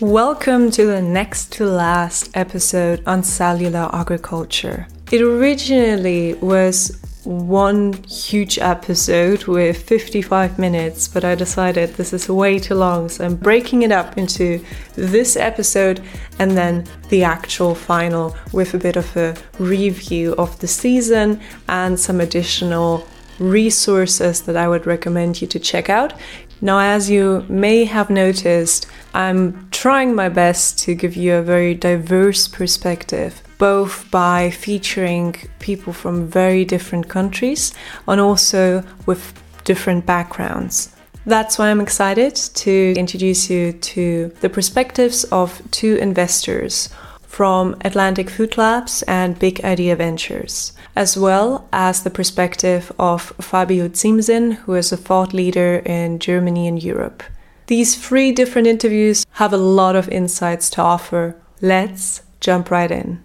Welcome 0.00 0.70
to 0.70 0.86
the 0.86 1.02
next 1.02 1.52
to 1.52 1.66
last 1.66 2.30
episode 2.32 3.02
on 3.06 3.22
cellular 3.22 3.90
agriculture. 3.92 4.88
It 5.12 5.20
originally 5.20 6.32
was 6.36 6.98
one 7.24 7.92
huge 8.04 8.58
episode 8.58 9.44
with 9.44 9.82
55 9.82 10.58
minutes, 10.58 11.06
but 11.06 11.22
I 11.22 11.34
decided 11.34 11.90
this 11.90 12.14
is 12.14 12.30
way 12.30 12.58
too 12.58 12.76
long, 12.76 13.10
so 13.10 13.26
I'm 13.26 13.36
breaking 13.36 13.82
it 13.82 13.92
up 13.92 14.16
into 14.16 14.64
this 14.94 15.36
episode 15.36 16.00
and 16.38 16.52
then 16.52 16.86
the 17.10 17.22
actual 17.22 17.74
final 17.74 18.34
with 18.54 18.72
a 18.72 18.78
bit 18.78 18.96
of 18.96 19.14
a 19.18 19.36
review 19.58 20.34
of 20.36 20.58
the 20.60 20.66
season 20.66 21.42
and 21.68 22.00
some 22.00 22.22
additional 22.22 23.06
resources 23.38 24.40
that 24.42 24.56
I 24.56 24.66
would 24.66 24.86
recommend 24.86 25.42
you 25.42 25.48
to 25.48 25.58
check 25.58 25.90
out. 25.90 26.14
Now, 26.62 26.78
as 26.78 27.08
you 27.08 27.44
may 27.48 27.84
have 27.84 28.10
noticed, 28.10 28.86
I'm 29.14 29.68
trying 29.70 30.14
my 30.14 30.28
best 30.28 30.78
to 30.80 30.94
give 30.94 31.16
you 31.16 31.34
a 31.34 31.42
very 31.42 31.74
diverse 31.74 32.46
perspective, 32.48 33.42
both 33.56 34.10
by 34.10 34.50
featuring 34.50 35.36
people 35.58 35.94
from 35.94 36.26
very 36.26 36.66
different 36.66 37.08
countries 37.08 37.72
and 38.06 38.20
also 38.20 38.84
with 39.06 39.32
different 39.64 40.04
backgrounds. 40.04 40.94
That's 41.24 41.58
why 41.58 41.70
I'm 41.70 41.80
excited 41.80 42.34
to 42.34 42.94
introduce 42.96 43.48
you 43.48 43.72
to 43.72 44.28
the 44.40 44.48
perspectives 44.48 45.24
of 45.24 45.62
two 45.70 45.96
investors 45.96 46.90
from 47.30 47.76
Atlantic 47.82 48.28
Food 48.28 48.58
Labs 48.58 49.02
and 49.02 49.38
Big 49.38 49.64
Idea 49.64 49.94
Ventures, 49.94 50.72
as 50.96 51.16
well 51.16 51.68
as 51.72 52.02
the 52.02 52.10
perspective 52.10 52.90
of 52.98 53.32
Fabio 53.40 53.88
Ziemßen, 53.88 54.54
who 54.54 54.74
is 54.74 54.90
a 54.90 54.96
thought 54.96 55.32
leader 55.32 55.76
in 55.86 56.18
Germany 56.18 56.66
and 56.66 56.82
Europe. 56.82 57.22
These 57.68 57.96
three 57.96 58.32
different 58.32 58.66
interviews 58.66 59.24
have 59.34 59.52
a 59.52 59.56
lot 59.56 59.94
of 59.94 60.08
insights 60.08 60.68
to 60.70 60.82
offer. 60.82 61.40
Let's 61.60 62.22
jump 62.40 62.68
right 62.68 62.90
in. 62.90 63.22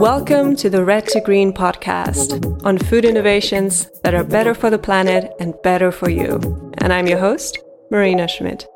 Welcome 0.00 0.54
to 0.56 0.70
the 0.70 0.84
Red 0.84 1.08
to 1.08 1.20
Green 1.20 1.52
podcast 1.52 2.64
on 2.64 2.78
food 2.78 3.04
innovations 3.04 3.88
that 4.04 4.14
are 4.14 4.24
better 4.24 4.54
for 4.54 4.70
the 4.70 4.78
planet 4.78 5.32
and 5.40 5.60
better 5.64 5.90
for 5.90 6.08
you. 6.08 6.40
And 6.78 6.92
I'm 6.92 7.08
your 7.08 7.18
host, 7.18 7.58
Marina 7.90 8.28
Schmidt. 8.28 8.66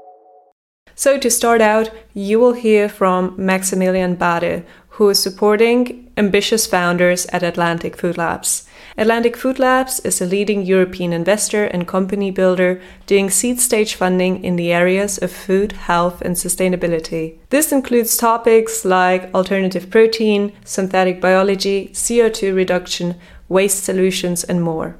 So, 0.98 1.18
to 1.18 1.30
start 1.30 1.60
out, 1.60 1.90
you 2.14 2.40
will 2.40 2.54
hear 2.54 2.88
from 2.88 3.34
Maximilian 3.36 4.14
Bade, 4.14 4.64
who 4.96 5.10
is 5.10 5.22
supporting 5.22 6.10
ambitious 6.16 6.66
founders 6.66 7.26
at 7.26 7.42
Atlantic 7.42 7.98
Food 7.98 8.16
Labs. 8.16 8.66
Atlantic 8.96 9.36
Food 9.36 9.58
Labs 9.58 10.00
is 10.00 10.22
a 10.22 10.24
leading 10.24 10.62
European 10.62 11.12
investor 11.12 11.66
and 11.66 11.86
company 11.86 12.30
builder 12.30 12.80
doing 13.04 13.28
seed 13.28 13.60
stage 13.60 13.94
funding 13.94 14.42
in 14.42 14.56
the 14.56 14.72
areas 14.72 15.18
of 15.18 15.30
food, 15.30 15.72
health, 15.72 16.22
and 16.22 16.34
sustainability. 16.34 17.36
This 17.50 17.72
includes 17.72 18.16
topics 18.16 18.86
like 18.86 19.34
alternative 19.34 19.90
protein, 19.90 20.54
synthetic 20.64 21.20
biology, 21.20 21.90
CO2 21.92 22.56
reduction, 22.56 23.16
waste 23.50 23.84
solutions, 23.84 24.44
and 24.44 24.62
more. 24.62 24.96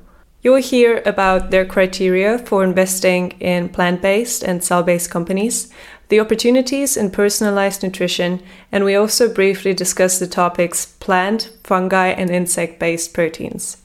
You 0.46 0.52
will 0.52 0.62
hear 0.62 1.02
about 1.04 1.50
their 1.50 1.64
criteria 1.64 2.38
for 2.38 2.62
investing 2.62 3.32
in 3.40 3.68
plant 3.68 4.00
based 4.00 4.44
and 4.44 4.62
cell 4.62 4.84
based 4.84 5.10
companies, 5.10 5.72
the 6.08 6.20
opportunities 6.20 6.96
in 6.96 7.10
personalized 7.10 7.82
nutrition, 7.82 8.40
and 8.70 8.84
we 8.84 8.94
also 8.94 9.28
briefly 9.28 9.74
discuss 9.74 10.20
the 10.20 10.28
topics 10.28 10.86
plant, 10.86 11.50
fungi, 11.64 12.10
and 12.10 12.30
insect 12.30 12.78
based 12.78 13.12
proteins. 13.12 13.78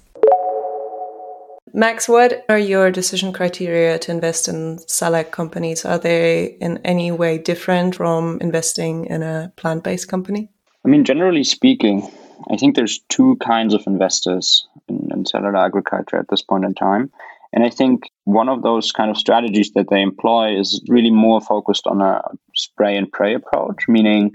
Max, 1.74 2.08
what 2.08 2.46
are 2.48 2.60
your 2.60 2.92
decision 2.92 3.34
criteria 3.34 3.98
to 3.98 4.12
invest 4.12 4.48
in 4.48 4.78
cell 4.88 5.16
ag 5.16 5.32
companies? 5.32 5.84
Are 5.84 5.98
they 5.98 6.58
in 6.62 6.78
any 6.86 7.12
way 7.12 7.40
different 7.40 7.96
from 7.96 8.38
investing 8.40 9.08
in 9.08 9.24
a 9.24 9.52
plant 9.56 9.84
based 9.84 10.10
company? 10.10 10.52
I 10.86 10.90
mean, 10.90 11.06
generally 11.06 11.44
speaking, 11.44 12.08
I 12.50 12.58
think 12.58 12.76
there's 12.76 13.00
two 13.10 13.38
kinds 13.38 13.74
of 13.74 13.84
investors 13.86 14.68
in, 14.88 15.10
in 15.12 15.26
cellular 15.26 15.58
agriculture 15.58 16.18
at 16.18 16.28
this 16.30 16.42
point 16.42 16.66
in 16.66 16.74
time. 16.74 17.12
And 17.54 17.64
I 17.66 17.70
think 17.70 18.10
one 18.24 18.48
of 18.48 18.64
those 18.64 18.92
kind 18.92 19.12
of 19.12 19.18
strategies 19.18 19.72
that 19.74 19.88
they 19.90 20.02
employ 20.02 20.58
is 20.58 20.82
really 20.88 21.12
more 21.12 21.42
focused 21.42 21.86
on 21.86 22.02
a 22.02 22.22
spray 22.56 22.96
and 22.96 23.12
pray 23.12 23.36
approach, 23.36 23.88
meaning 23.88 24.32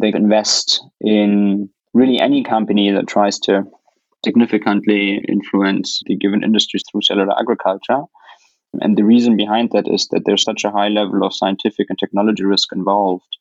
they 0.00 0.12
invest 0.14 0.82
in 1.00 1.68
really 1.94 2.20
any 2.20 2.44
company 2.44 2.90
that 2.92 3.08
tries 3.08 3.38
to 3.40 3.64
significantly 4.24 5.20
influence 5.28 6.00
the 6.06 6.16
given 6.16 6.44
industries 6.44 6.84
through 6.90 7.02
cellular 7.02 7.38
agriculture. 7.38 8.02
And 8.80 8.96
the 8.96 9.04
reason 9.04 9.36
behind 9.36 9.70
that 9.72 9.88
is 9.88 10.06
that 10.08 10.22
there's 10.24 10.44
such 10.44 10.64
a 10.64 10.70
high 10.70 10.88
level 10.88 11.24
of 11.24 11.34
scientific 11.34 11.86
and 11.88 11.98
technology 11.98 12.44
risk 12.44 12.68
involved 12.72 13.36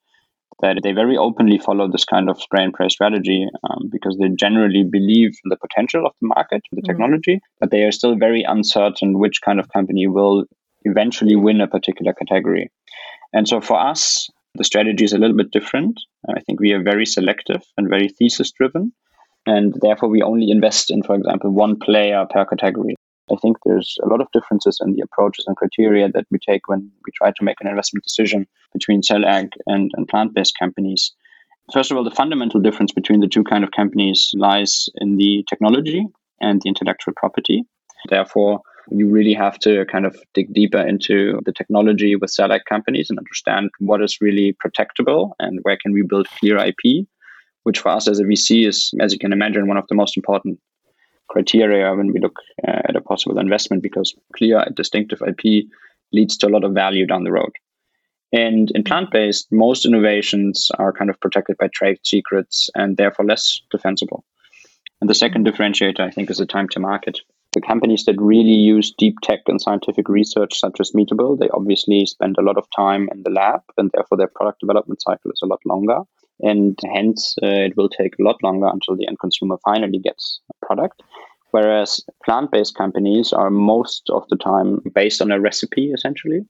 that 0.62 0.80
they 0.84 0.92
very 0.92 1.18
openly 1.18 1.58
follow 1.58 1.90
this 1.90 2.06
kind 2.06 2.30
of 2.30 2.42
spray 2.42 2.64
and 2.64 2.74
pray 2.74 2.90
strategy 2.90 3.48
um, 3.64 3.90
because 3.92 4.18
they 4.18 4.28
generally 4.30 4.84
believe 4.84 5.32
in 5.44 5.50
the 5.50 5.58
potential 5.58 6.06
of 6.06 6.14
the 6.22 6.28
market, 6.28 6.62
the 6.72 6.82
mm. 6.82 6.86
technology, 6.86 7.40
but 7.60 7.72
they 7.72 7.84
are 7.84 7.92
still 7.92 8.18
very 8.18 8.44
uncertain 8.44 9.20
which 9.20 9.42
kind 9.44 9.60
of 9.60 9.70
company 9.70 10.08
will 10.08 10.46
eventually 10.84 11.36
win 11.36 11.62
a 11.62 11.68
particular 11.68 12.14
category. 12.14 12.72
And 13.34 13.48
so 13.48 13.62
for 13.62 13.80
us, 13.80 14.28
the 14.56 14.64
strategy 14.64 15.06
is 15.06 15.14
a 15.14 15.18
little 15.18 15.38
bit 15.38 15.52
different. 15.52 16.00
I 16.28 16.40
think 16.42 16.60
we 16.60 16.74
are 16.74 16.84
very 16.84 17.06
selective 17.06 17.62
and 17.78 17.90
very 17.90 18.10
thesis 18.10 18.52
driven. 18.52 18.92
And 19.46 19.74
therefore, 19.82 20.10
we 20.10 20.22
only 20.22 20.52
invest 20.52 20.92
in, 20.92 21.02
for 21.04 21.16
example, 21.16 21.52
one 21.52 21.80
player 21.80 22.26
per 22.30 22.46
category. 22.46 22.96
I 23.32 23.36
think 23.42 23.58
there's 23.66 23.98
a 24.04 24.08
lot 24.08 24.22
of 24.22 24.28
differences 24.34 24.80
in 24.82 24.94
the 24.94 25.02
approaches 25.02 25.46
and 25.48 25.56
criteria 25.56 26.10
that 26.10 26.26
we 26.32 26.40
take 26.40 26.68
when 26.68 26.92
we 27.06 27.12
try 27.16 27.32
to 27.32 27.44
make 27.44 27.58
an 27.62 27.68
investment 27.68 28.04
decision 28.04 28.48
between 28.74 29.04
cell 29.04 29.26
ag 29.26 29.50
and, 29.68 29.92
and 29.96 30.08
plant 30.08 30.34
based 30.34 30.58
companies. 30.58 31.12
First 31.72 31.92
of 31.92 31.98
all, 31.98 32.04
the 32.04 32.12
fundamental 32.12 32.60
difference 32.60 32.92
between 32.92 33.20
the 33.20 33.28
two 33.28 33.44
kind 33.44 33.64
of 33.64 33.72
companies 33.72 34.32
lies 34.34 34.90
in 34.96 35.18
the 35.18 35.46
technology 35.48 36.06
and 36.42 36.62
the 36.62 36.70
intellectual 36.70 37.14
property. 37.16 37.64
Therefore, 38.10 38.62
you 38.92 39.08
really 39.08 39.34
have 39.34 39.60
to 39.60 39.86
kind 39.86 40.06
of 40.06 40.18
dig 40.34 40.52
deeper 40.54 40.80
into 40.80 41.40
the 41.46 41.52
technology 41.52 42.16
with 42.16 42.32
cell 42.32 42.52
ag 42.52 42.62
companies 42.68 43.10
and 43.10 43.20
understand 43.20 43.70
what 43.80 44.02
is 44.02 44.18
really 44.20 44.56
protectable 44.66 45.32
and 45.40 45.60
where 45.62 45.78
can 45.78 45.94
we 45.94 46.02
build 46.02 46.28
clear 46.40 46.58
IP, 46.58 47.06
which 47.64 47.80
for 47.80 47.90
us 47.90 48.08
as 48.08 48.20
a 48.20 48.24
VC 48.24 48.68
is, 48.68 48.92
as 49.00 49.14
you 49.14 49.20
can 49.20 49.34
imagine, 49.34 49.68
one 49.68 49.78
of 49.78 49.86
the 49.90 49.96
most 49.96 50.18
important 50.18 50.60
criteria 51.30 51.94
when 51.96 52.12
we 52.12 52.20
look 52.20 52.38
uh, 52.68 52.82
at 52.90 52.96
a 52.96 53.02
possible 53.02 53.40
investment 53.40 53.84
because 53.84 54.16
clear 54.36 54.66
distinctive 54.76 55.22
IP 55.22 55.66
leads 56.12 56.38
to 56.38 56.48
a 56.48 56.50
lot 56.50 56.64
of 56.64 56.74
value 56.74 57.06
down 57.06 57.24
the 57.24 57.32
road. 57.32 57.52
And 58.32 58.72
in 58.72 58.84
plant 58.84 59.12
based, 59.12 59.48
most 59.52 59.86
innovations 59.86 60.70
are 60.78 60.94
kind 60.94 61.10
of 61.10 61.20
protected 61.20 61.58
by 61.58 61.68
trade 61.74 62.00
secrets 62.04 62.70
and 62.76 62.96
therefore 62.96 63.26
less 63.26 63.62
defensible. 63.72 64.24
And 65.02 65.10
the 65.10 65.16
second 65.16 65.48
differentiator, 65.48 66.02
I 66.02 66.12
think, 66.12 66.30
is 66.30 66.38
the 66.38 66.46
time 66.46 66.68
to 66.70 66.80
market. 66.80 67.20
The 67.54 67.62
companies 67.62 68.06
that 68.06 68.22
really 68.22 68.54
use 68.54 68.94
deep 68.96 69.16
tech 69.24 69.40
and 69.48 69.60
scientific 69.60 70.08
research, 70.08 70.60
such 70.60 70.80
as 70.80 70.92
Meatable, 70.92 71.40
they 71.40 71.50
obviously 71.50 72.06
spend 72.06 72.36
a 72.38 72.44
lot 72.44 72.58
of 72.58 72.68
time 72.76 73.10
in 73.12 73.24
the 73.24 73.32
lab, 73.32 73.62
and 73.78 73.90
therefore 73.92 74.18
their 74.18 74.28
product 74.28 74.60
development 74.60 75.02
cycle 75.02 75.32
is 75.32 75.40
a 75.42 75.48
lot 75.48 75.60
longer. 75.66 76.02
And 76.42 76.80
hence, 76.94 77.36
uh, 77.44 77.48
it 77.48 77.76
will 77.76 77.90
take 77.90 78.16
a 78.20 78.24
lot 78.24 78.42
longer 78.44 78.68
until 78.68 78.96
the 78.96 79.08
end 79.08 79.20
consumer 79.20 79.58
finally 79.64 80.00
gets 80.00 80.40
a 80.50 80.66
product. 80.66 81.02
Whereas 81.52 82.02
plant 82.24 82.52
based 82.52 82.76
companies 82.76 83.34
are 83.34 83.50
most 83.50 84.10
of 84.10 84.24
the 84.30 84.38
time 84.38 84.82
based 84.94 85.22
on 85.22 85.32
a 85.32 85.40
recipe, 85.40 85.92
essentially. 85.92 86.46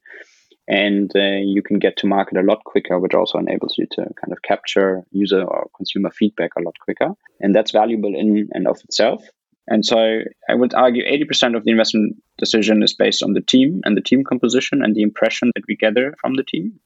And 0.68 1.10
uh, 1.16 1.40
you 1.42 1.62
can 1.62 1.78
get 1.78 1.96
to 1.98 2.06
market 2.06 2.38
a 2.38 2.42
lot 2.42 2.62
quicker, 2.64 2.98
which 3.00 3.14
also 3.14 3.38
enables 3.38 3.74
you 3.76 3.86
to 3.92 4.02
kind 4.02 4.32
of 4.32 4.42
capture 4.42 5.02
user 5.10 5.42
or 5.42 5.68
consumer 5.76 6.10
feedback 6.10 6.50
a 6.56 6.62
lot 6.62 6.78
quicker. 6.80 7.10
And 7.40 7.54
that's 7.54 7.72
valuable 7.72 8.14
in 8.14 8.48
and 8.52 8.68
of 8.68 8.78
itself. 8.84 9.24
And 9.66 9.84
so 9.84 10.20
I 10.48 10.54
would 10.54 10.74
argue 10.74 11.04
80% 11.04 11.56
of 11.56 11.64
the 11.64 11.70
investment 11.70 12.16
decision 12.38 12.82
is 12.82 12.94
based 12.94 13.22
on 13.22 13.34
the 13.34 13.40
team 13.40 13.80
and 13.84 13.96
the 13.96 14.02
team 14.02 14.24
composition 14.24 14.82
and 14.82 14.94
the 14.94 15.02
impression 15.02 15.52
that 15.54 15.64
we 15.68 15.76
gather 15.76 16.14
from 16.20 16.34
the 16.34 16.44
team. 16.44 16.78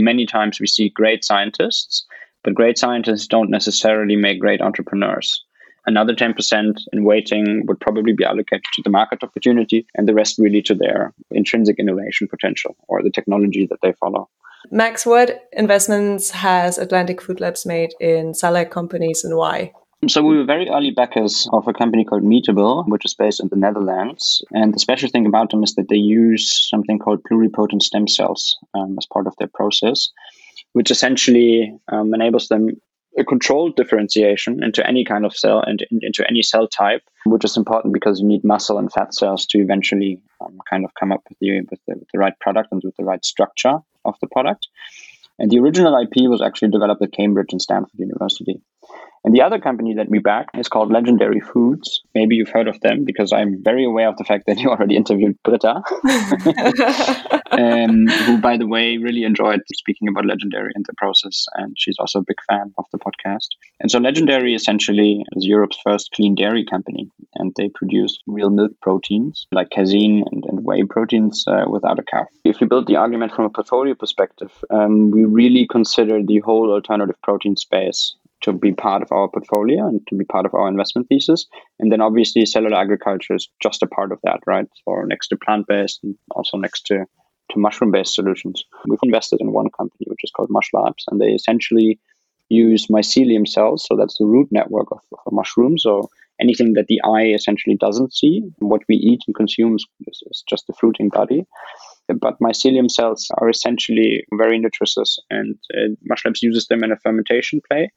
Many 0.00 0.26
times 0.26 0.60
we 0.60 0.66
see 0.66 0.88
great 0.88 1.24
scientists, 1.24 2.06
but 2.48 2.54
great 2.54 2.78
scientists 2.78 3.26
don't 3.26 3.50
necessarily 3.50 4.16
make 4.16 4.40
great 4.40 4.62
entrepreneurs. 4.62 5.44
Another 5.84 6.14
10% 6.14 6.78
in 6.94 7.04
waiting 7.04 7.66
would 7.66 7.78
probably 7.78 8.14
be 8.14 8.24
allocated 8.24 8.64
to 8.72 8.80
the 8.82 8.88
market 8.88 9.22
opportunity, 9.22 9.86
and 9.94 10.08
the 10.08 10.14
rest 10.14 10.38
really 10.38 10.62
to 10.62 10.74
their 10.74 11.12
intrinsic 11.30 11.78
innovation 11.78 12.26
potential 12.26 12.74
or 12.88 13.02
the 13.02 13.10
technology 13.10 13.66
that 13.66 13.80
they 13.82 13.92
follow. 14.00 14.30
Max, 14.70 15.04
what 15.04 15.46
investments 15.52 16.30
has 16.30 16.78
Atlantic 16.78 17.20
Food 17.20 17.38
Labs 17.38 17.66
made 17.66 17.90
in 18.00 18.32
cell 18.32 18.56
ag 18.56 18.70
companies 18.70 19.24
and 19.24 19.36
why? 19.36 19.72
So 20.06 20.22
we 20.22 20.38
were 20.38 20.44
very 20.44 20.68
early 20.68 20.92
backers 20.92 21.48
of 21.52 21.66
a 21.66 21.72
company 21.72 22.04
called 22.04 22.22
Meatable, 22.22 22.88
which 22.88 23.04
is 23.04 23.14
based 23.14 23.40
in 23.40 23.48
the 23.48 23.56
Netherlands. 23.56 24.40
And 24.52 24.72
the 24.72 24.78
special 24.78 25.08
thing 25.08 25.26
about 25.26 25.50
them 25.50 25.64
is 25.64 25.74
that 25.74 25.88
they 25.88 25.96
use 25.96 26.68
something 26.70 27.00
called 27.00 27.24
pluripotent 27.24 27.82
stem 27.82 28.06
cells 28.06 28.56
um, 28.74 28.94
as 28.96 29.06
part 29.12 29.26
of 29.26 29.34
their 29.38 29.50
process, 29.52 30.08
which 30.78 30.92
essentially 30.92 31.76
um, 31.88 32.14
enables 32.14 32.46
them 32.46 32.68
a 33.18 33.24
controlled 33.24 33.74
differentiation 33.74 34.62
into 34.62 34.86
any 34.86 35.04
kind 35.04 35.26
of 35.26 35.36
cell 35.36 35.60
and 35.60 35.84
into 35.90 36.24
any 36.30 36.40
cell 36.40 36.68
type, 36.68 37.02
which 37.26 37.44
is 37.44 37.56
important 37.56 37.92
because 37.92 38.20
you 38.20 38.26
need 38.28 38.44
muscle 38.44 38.78
and 38.78 38.92
fat 38.92 39.12
cells 39.12 39.44
to 39.44 39.58
eventually 39.58 40.22
um, 40.40 40.56
kind 40.70 40.84
of 40.84 40.94
come 40.94 41.10
up 41.10 41.24
with 41.28 41.36
the, 41.40 41.62
with 41.62 41.80
the, 41.88 41.94
with 41.96 42.08
the 42.12 42.18
right 42.20 42.38
product 42.38 42.68
and 42.70 42.80
with 42.84 42.94
the 42.94 43.02
right 43.02 43.24
structure 43.24 43.80
of 44.04 44.14
the 44.20 44.28
product. 44.28 44.68
And 45.40 45.50
the 45.50 45.58
original 45.58 46.00
IP 46.00 46.30
was 46.30 46.40
actually 46.40 46.70
developed 46.70 47.02
at 47.02 47.10
Cambridge 47.10 47.48
and 47.50 47.60
Stanford 47.60 47.98
University. 47.98 48.62
And 49.24 49.34
the 49.34 49.42
other 49.42 49.58
company 49.58 49.94
that 49.94 50.08
we 50.08 50.18
back 50.18 50.48
is 50.54 50.68
called 50.68 50.92
Legendary 50.92 51.40
Foods. 51.40 52.02
Maybe 52.14 52.36
you've 52.36 52.50
heard 52.50 52.68
of 52.68 52.80
them 52.80 53.04
because 53.04 53.32
I'm 53.32 53.62
very 53.62 53.84
aware 53.84 54.08
of 54.08 54.16
the 54.16 54.24
fact 54.24 54.44
that 54.46 54.58
you 54.58 54.70
already 54.70 54.96
interviewed 54.96 55.36
Britta, 55.42 55.74
um, 57.50 58.06
who, 58.06 58.38
by 58.38 58.56
the 58.56 58.66
way, 58.66 58.98
really 58.98 59.24
enjoyed 59.24 59.60
speaking 59.74 60.08
about 60.08 60.26
Legendary 60.26 60.72
in 60.74 60.82
the 60.86 60.94
process. 60.96 61.46
And 61.54 61.74
she's 61.76 61.96
also 61.98 62.20
a 62.20 62.24
big 62.26 62.38
fan 62.48 62.72
of 62.78 62.84
the 62.92 62.98
podcast. 62.98 63.48
And 63.80 63.90
so 63.90 63.98
Legendary 63.98 64.54
essentially 64.54 65.24
is 65.32 65.46
Europe's 65.46 65.78
first 65.82 66.10
clean 66.12 66.34
dairy 66.34 66.64
company. 66.64 67.10
And 67.34 67.52
they 67.56 67.68
produce 67.68 68.18
real 68.26 68.50
milk 68.50 68.72
proteins 68.82 69.46
like 69.52 69.70
casein 69.70 70.24
and, 70.30 70.44
and 70.44 70.64
whey 70.64 70.84
proteins 70.84 71.44
uh, 71.46 71.64
without 71.68 71.98
a 71.98 72.02
cow. 72.02 72.26
If 72.44 72.60
you 72.60 72.66
build 72.66 72.86
the 72.86 72.96
argument 72.96 73.32
from 73.34 73.44
a 73.44 73.50
portfolio 73.50 73.94
perspective, 73.94 74.52
um, 74.70 75.10
we 75.10 75.24
really 75.24 75.66
consider 75.70 76.22
the 76.22 76.38
whole 76.40 76.70
alternative 76.70 77.20
protein 77.22 77.56
space 77.56 78.14
to 78.42 78.52
be 78.52 78.72
part 78.72 79.02
of 79.02 79.10
our 79.12 79.28
portfolio 79.28 79.86
and 79.86 80.00
to 80.08 80.14
be 80.14 80.24
part 80.24 80.46
of 80.46 80.54
our 80.54 80.68
investment 80.68 81.08
thesis. 81.08 81.46
And 81.78 81.90
then 81.90 82.00
obviously 82.00 82.46
cellular 82.46 82.76
agriculture 82.76 83.34
is 83.34 83.48
just 83.62 83.82
a 83.82 83.86
part 83.86 84.12
of 84.12 84.20
that, 84.24 84.40
right? 84.46 84.68
Or 84.86 85.06
next 85.06 85.28
to 85.28 85.36
plant-based 85.36 86.00
and 86.02 86.16
also 86.30 86.56
next 86.56 86.86
to, 86.86 87.04
to 87.50 87.58
mushroom-based 87.58 88.14
solutions. 88.14 88.64
We've 88.86 88.98
invested 89.02 89.40
in 89.40 89.52
one 89.52 89.70
company, 89.70 90.06
which 90.06 90.22
is 90.22 90.30
called 90.30 90.50
Mushlabs, 90.50 91.04
and 91.08 91.20
they 91.20 91.28
essentially 91.28 91.98
use 92.48 92.86
mycelium 92.86 93.46
cells. 93.46 93.84
So 93.86 93.96
that's 93.96 94.16
the 94.18 94.26
root 94.26 94.48
network 94.50 94.90
of, 94.92 95.00
of 95.12 95.18
a 95.26 95.34
mushroom. 95.34 95.76
So 95.76 96.08
anything 96.40 96.74
that 96.74 96.86
the 96.86 97.00
eye 97.04 97.34
essentially 97.34 97.76
doesn't 97.76 98.14
see, 98.14 98.42
what 98.60 98.82
we 98.88 98.96
eat 98.96 99.22
and 99.26 99.34
consume 99.34 99.74
is, 99.74 99.86
is 100.06 100.44
just 100.48 100.66
the 100.66 100.74
fruiting 100.74 101.08
body 101.08 101.44
but 102.14 102.38
mycelium 102.40 102.90
cells 102.90 103.28
are 103.38 103.48
essentially 103.48 104.24
very 104.32 104.58
nutritious 104.58 105.18
and 105.30 105.56
uh, 105.74 105.88
Mushlabs 106.10 106.42
uses 106.42 106.66
them 106.66 106.82
in 106.82 106.92
a 106.92 106.96
fermentation 106.96 107.60
play 107.70 107.90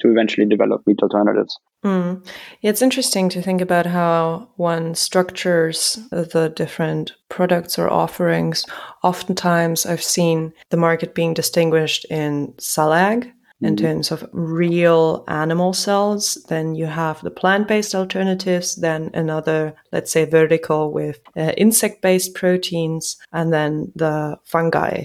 to 0.00 0.10
eventually 0.10 0.46
develop 0.46 0.86
meat 0.86 1.00
alternatives. 1.02 1.58
Mm. 1.84 2.26
Yeah, 2.60 2.70
it's 2.70 2.82
interesting 2.82 3.28
to 3.30 3.42
think 3.42 3.60
about 3.60 3.86
how 3.86 4.48
one 4.56 4.94
structures 4.94 5.98
the 6.10 6.52
different 6.54 7.12
products 7.28 7.78
or 7.78 7.90
offerings. 7.90 8.64
Oftentimes, 9.02 9.84
I've 9.84 10.02
seen 10.02 10.52
the 10.70 10.76
market 10.76 11.14
being 11.14 11.34
distinguished 11.34 12.06
in 12.10 12.54
cell 12.58 12.92
ag, 12.92 13.32
in 13.60 13.76
mm-hmm. 13.76 13.86
terms 13.86 14.10
of 14.10 14.28
real 14.32 15.24
animal 15.28 15.72
cells. 15.72 16.34
Then 16.48 16.74
you 16.74 16.86
have 16.86 17.20
the 17.22 17.30
plant 17.30 17.68
based 17.68 17.94
alternatives, 17.94 18.76
then 18.76 19.10
another, 19.14 19.74
let's 19.92 20.12
say, 20.12 20.24
vertical 20.24 20.92
with 20.92 21.20
uh, 21.36 21.52
insect 21.56 22.02
based 22.02 22.34
proteins, 22.34 23.16
and 23.32 23.52
then 23.52 23.92
the 23.94 24.38
fungi. 24.44 25.04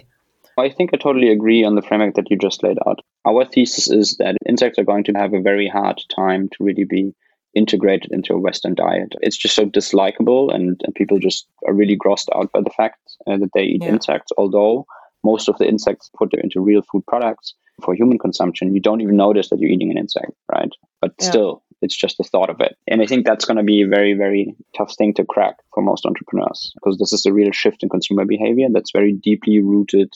I 0.58 0.70
think 0.70 0.92
I 0.94 0.98
totally 0.98 1.30
agree 1.30 1.64
on 1.64 1.76
the 1.76 1.82
framework 1.82 2.16
that 2.16 2.30
you 2.30 2.38
just 2.38 2.64
laid 2.64 2.78
out. 2.86 3.00
Our 3.28 3.46
thesis 3.46 3.90
is 3.90 4.18
that 4.18 4.38
insects 4.48 4.80
are 4.80 4.86
going 4.86 5.04
to 5.06 5.14
have 5.14 5.34
a 5.34 5.42
very 5.42 5.68
hard 5.68 6.02
time 6.16 6.50
to 6.50 6.64
really 6.64 6.86
be 6.86 7.14
integrated 7.54 8.12
into 8.12 8.34
a 8.34 8.40
Western 8.40 8.76
diet. 8.76 9.14
It's 9.22 9.38
just 9.38 9.56
so 9.56 9.66
dislikable, 9.66 10.54
and, 10.54 10.80
and 10.84 10.96
people 10.96 11.20
just 11.20 11.48
are 11.68 11.74
really 11.74 11.98
grossed 11.98 12.28
out 12.36 12.52
by 12.52 12.62
the 12.62 12.70
fact 12.70 13.00
uh, 13.28 13.38
that 13.38 13.52
they 13.54 13.64
eat 13.64 13.84
yeah. 13.84 13.90
insects. 13.90 14.32
Although 14.38 14.86
most 15.24 15.50
of 15.50 15.58
the 15.58 15.68
insects 15.68 16.10
put 16.18 16.34
into 16.34 16.62
real 16.62 16.82
food 16.82 17.06
products 17.08 17.54
for 17.84 17.94
human 17.94 18.20
consumption, 18.20 18.74
you 18.74 18.82
don't 18.82 19.02
even 19.02 19.18
notice 19.18 19.50
that 19.50 19.60
you're 19.60 19.72
eating 19.72 19.92
an 19.92 19.98
insect, 19.98 20.32
right? 20.52 20.72
But 21.02 21.14
yeah. 21.20 21.30
still, 21.30 21.64
it's 21.82 21.96
just 21.96 22.18
the 22.18 22.24
thought 22.24 22.50
of 22.50 22.62
it. 22.62 22.78
And 22.88 23.02
I 23.02 23.06
think 23.06 23.26
that's 23.26 23.46
going 23.46 23.58
to 23.58 23.64
be 23.64 23.82
a 23.82 23.88
very, 23.88 24.14
very 24.14 24.56
tough 24.78 24.96
thing 24.96 25.14
to 25.16 25.26
crack 25.26 25.56
for 25.74 25.82
most 25.82 26.06
entrepreneurs 26.06 26.72
because 26.76 26.98
this 26.98 27.14
is 27.14 27.26
a 27.26 27.34
real 27.34 27.52
shift 27.52 27.84
in 27.84 27.90
consumer 27.90 28.26
behavior 28.26 28.68
that's 28.72 28.92
very 28.92 29.14
deeply 29.14 29.60
rooted 29.60 30.14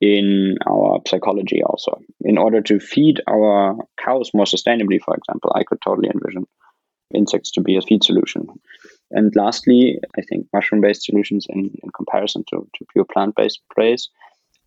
in 0.00 0.56
our 0.66 1.00
psychology 1.06 1.62
also. 1.62 2.00
In 2.22 2.38
order 2.38 2.60
to 2.62 2.80
feed 2.80 3.20
our 3.28 3.76
cows 3.98 4.30
more 4.34 4.44
sustainably, 4.44 5.00
for 5.00 5.14
example, 5.16 5.52
I 5.54 5.64
could 5.64 5.80
totally 5.82 6.10
envision 6.12 6.46
insects 7.14 7.50
to 7.52 7.60
be 7.60 7.76
a 7.76 7.82
feed 7.82 8.02
solution. 8.02 8.46
And 9.10 9.32
lastly, 9.36 9.98
I 10.18 10.22
think 10.22 10.46
mushroom 10.52 10.80
based 10.80 11.04
solutions 11.04 11.46
in, 11.48 11.70
in 11.82 11.90
comparison 11.94 12.44
to, 12.50 12.68
to 12.74 12.86
pure 12.92 13.04
plant 13.04 13.36
based 13.36 13.60
plays 13.74 14.08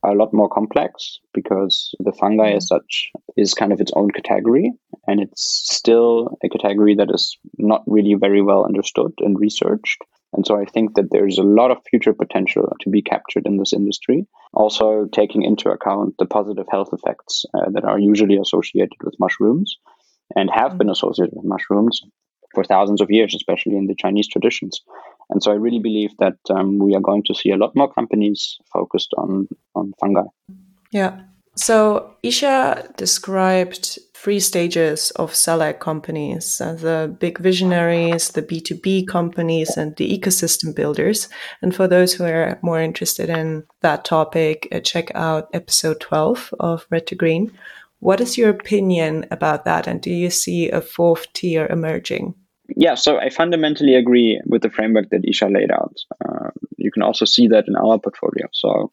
are 0.03 0.12
a 0.13 0.18
lot 0.18 0.33
more 0.33 0.50
complex 0.50 1.18
because 1.33 1.94
the 2.00 2.12
fungi 2.12 2.51
as 2.51 2.68
such 2.68 3.09
is 3.35 3.53
kind 3.53 3.74
of 3.74 3.81
its 3.81 3.91
own 3.95 4.12
category 4.12 4.71
and 5.07 5.19
it's 5.19 5.44
still 5.44 6.38
a 6.44 6.50
category 6.50 6.95
that 6.95 7.09
is 7.13 7.38
not 7.57 7.83
really 7.88 8.13
very 8.13 8.41
well 8.41 8.63
understood 8.63 9.12
and 9.19 9.39
researched 9.39 10.01
and 10.33 10.45
so 10.45 10.59
I 10.59 10.65
think 10.65 10.95
that 10.95 11.09
there's 11.12 11.38
a 11.38 11.44
lot 11.44 11.71
of 11.71 11.77
future 11.89 12.13
potential 12.13 12.68
to 12.81 12.89
be 12.89 13.01
captured 13.01 13.45
in 13.45 13.57
this 13.57 13.74
industry. 13.74 14.27
Also, 14.53 15.07
taking 15.12 15.44
into 15.44 15.69
account 15.69 16.15
the 16.19 16.25
positive 16.25 16.65
health 16.69 16.89
effects 16.91 17.45
uh, 17.53 17.69
that 17.71 17.85
are 17.85 18.00
usually 18.00 18.38
associated 18.38 18.97
with 19.03 19.19
mushrooms 19.19 19.77
and 20.35 20.50
have 20.51 20.69
mm-hmm. 20.69 20.79
been 20.79 20.89
associated 20.89 21.33
with 21.35 21.45
mushrooms 21.45 22.01
for 22.53 22.63
thousands 22.63 23.01
of 23.01 23.12
years, 23.12 23.35
especially 23.35 23.75
in 23.75 23.88
the 23.88 23.95
Chinese 23.95 24.27
traditions. 24.27 24.81
And 25.29 25.44
so 25.44 25.51
I 25.51 25.56
really 25.56 25.79
believe 25.79 26.12
that 26.19 26.38
um, 26.50 26.79
we 26.79 26.95
are 26.95 27.01
going 27.01 27.24
to 27.25 27.35
see 27.35 27.51
a 27.51 27.57
lot 27.57 27.75
more 27.75 27.91
companies 27.91 28.57
focused 28.71 29.13
on, 29.18 29.47
on 29.75 29.94
fungi. 30.00 30.24
Yeah. 30.91 31.21
So 31.56 32.15
Isha 32.24 32.94
described 32.97 34.00
three 34.23 34.39
stages 34.39 35.11
of 35.11 35.35
cell 35.35 35.61
ag 35.61 35.79
companies 35.79 36.59
uh, 36.59 36.73
the 36.73 37.15
big 37.19 37.37
visionaries, 37.37 38.29
the 38.29 38.41
B2B 38.41 39.07
companies, 39.07 39.77
and 39.77 39.95
the 39.95 40.17
ecosystem 40.17 40.75
builders. 40.75 41.29
And 41.61 41.75
for 41.75 41.87
those 41.87 42.13
who 42.13 42.23
are 42.23 42.59
more 42.61 42.81
interested 42.81 43.29
in 43.29 43.63
that 43.81 44.05
topic, 44.05 44.67
uh, 44.71 44.79
check 44.79 45.11
out 45.13 45.49
episode 45.53 45.99
12 45.99 46.53
of 46.59 46.87
Red 46.89 47.05
to 47.07 47.15
Green. 47.15 47.51
What 47.99 48.19
is 48.19 48.37
your 48.37 48.49
opinion 48.49 49.25
about 49.31 49.65
that? 49.65 49.87
And 49.87 50.01
do 50.01 50.11
you 50.11 50.29
see 50.29 50.69
a 50.69 50.81
fourth 50.81 51.31
tier 51.33 51.67
emerging? 51.67 52.33
Yeah, 52.75 52.95
so 52.95 53.17
I 53.17 53.29
fundamentally 53.29 53.95
agree 53.95 54.41
with 54.45 54.61
the 54.61 54.69
framework 54.69 55.09
that 55.11 55.27
Isha 55.27 55.47
laid 55.47 55.71
out. 55.71 55.95
Uh, 56.25 56.49
you 56.77 56.91
can 56.91 57.03
also 57.03 57.25
see 57.25 57.47
that 57.47 57.67
in 57.67 57.75
our 57.75 57.97
portfolio. 57.99 58.47
So 58.51 58.91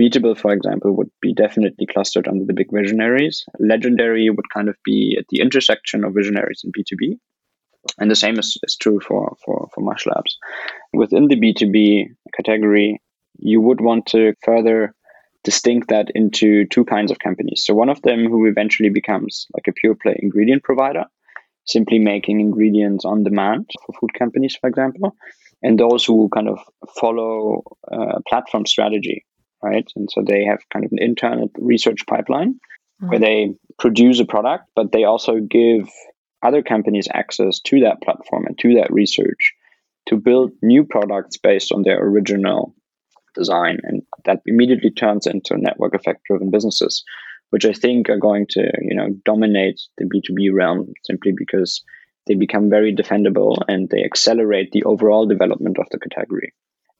Meatable, 0.00 0.36
for 0.36 0.52
example, 0.52 0.92
would 0.96 1.10
be 1.20 1.32
definitely 1.32 1.86
clustered 1.86 2.26
under 2.26 2.44
the 2.44 2.52
big 2.52 2.66
visionaries. 2.72 3.44
Legendary 3.60 4.28
would 4.28 4.50
kind 4.52 4.68
of 4.68 4.76
be 4.84 5.16
at 5.18 5.26
the 5.28 5.40
intersection 5.40 6.04
of 6.04 6.14
visionaries 6.14 6.62
and 6.64 6.74
B2B. 6.74 7.18
And 7.98 8.10
the 8.10 8.16
same 8.16 8.38
is, 8.38 8.58
is 8.62 8.76
true 8.76 8.98
for, 9.00 9.36
for, 9.44 9.68
for 9.74 9.84
Mushlabs. 9.84 10.34
Within 10.92 11.28
the 11.28 11.36
B2B 11.36 12.06
category, 12.34 13.00
you 13.38 13.60
would 13.60 13.80
want 13.80 14.06
to 14.06 14.34
further 14.42 14.94
distinct 15.44 15.88
that 15.90 16.08
into 16.14 16.64
two 16.66 16.84
kinds 16.84 17.10
of 17.10 17.18
companies. 17.18 17.62
So 17.64 17.74
one 17.74 17.90
of 17.90 18.02
them 18.02 18.26
who 18.26 18.46
eventually 18.46 18.88
becomes 18.88 19.46
like 19.54 19.68
a 19.68 19.72
pure 19.72 19.94
play 19.94 20.16
ingredient 20.18 20.64
provider, 20.64 21.04
simply 21.66 21.98
making 21.98 22.40
ingredients 22.40 23.04
on 23.04 23.22
demand 23.22 23.70
for 23.86 23.92
food 24.00 24.14
companies, 24.18 24.56
for 24.56 24.68
example, 24.68 25.14
and 25.62 25.78
those 25.78 26.04
who 26.04 26.28
kind 26.34 26.48
of 26.48 26.58
follow 26.98 27.62
a 27.90 27.94
uh, 27.94 28.18
platform 28.26 28.66
strategy 28.66 29.24
right? 29.64 29.90
And 29.96 30.08
so 30.10 30.22
they 30.26 30.44
have 30.44 30.58
kind 30.72 30.84
of 30.84 30.92
an 30.92 31.02
internal 31.02 31.50
research 31.58 32.06
pipeline 32.06 32.54
mm-hmm. 32.54 33.08
where 33.08 33.18
they 33.18 33.54
produce 33.78 34.20
a 34.20 34.24
product, 34.24 34.64
but 34.76 34.92
they 34.92 35.04
also 35.04 35.40
give 35.40 35.88
other 36.42 36.62
companies 36.62 37.08
access 37.12 37.58
to 37.60 37.80
that 37.80 38.02
platform 38.02 38.44
and 38.46 38.58
to 38.58 38.74
that 38.74 38.92
research 38.92 39.54
to 40.06 40.16
build 40.16 40.52
new 40.62 40.84
products 40.84 41.38
based 41.38 41.72
on 41.72 41.82
their 41.82 41.98
original 42.04 42.74
design. 43.34 43.78
And 43.82 44.02
that 44.26 44.42
immediately 44.46 44.90
turns 44.90 45.26
into 45.26 45.56
network 45.56 45.94
effect 45.94 46.20
driven 46.26 46.50
businesses, 46.50 47.02
which 47.50 47.64
I 47.64 47.72
think 47.72 48.10
are 48.10 48.18
going 48.18 48.46
to, 48.50 48.60
you 48.82 48.94
know, 48.94 49.08
dominate 49.24 49.80
the 49.96 50.04
B2B 50.04 50.52
realm 50.52 50.92
simply 51.04 51.32
because 51.36 51.82
they 52.26 52.34
become 52.34 52.70
very 52.70 52.94
defendable 52.94 53.56
and 53.68 53.88
they 53.88 54.04
accelerate 54.04 54.72
the 54.72 54.84
overall 54.84 55.26
development 55.26 55.78
of 55.78 55.86
the 55.90 55.98
category. 55.98 56.52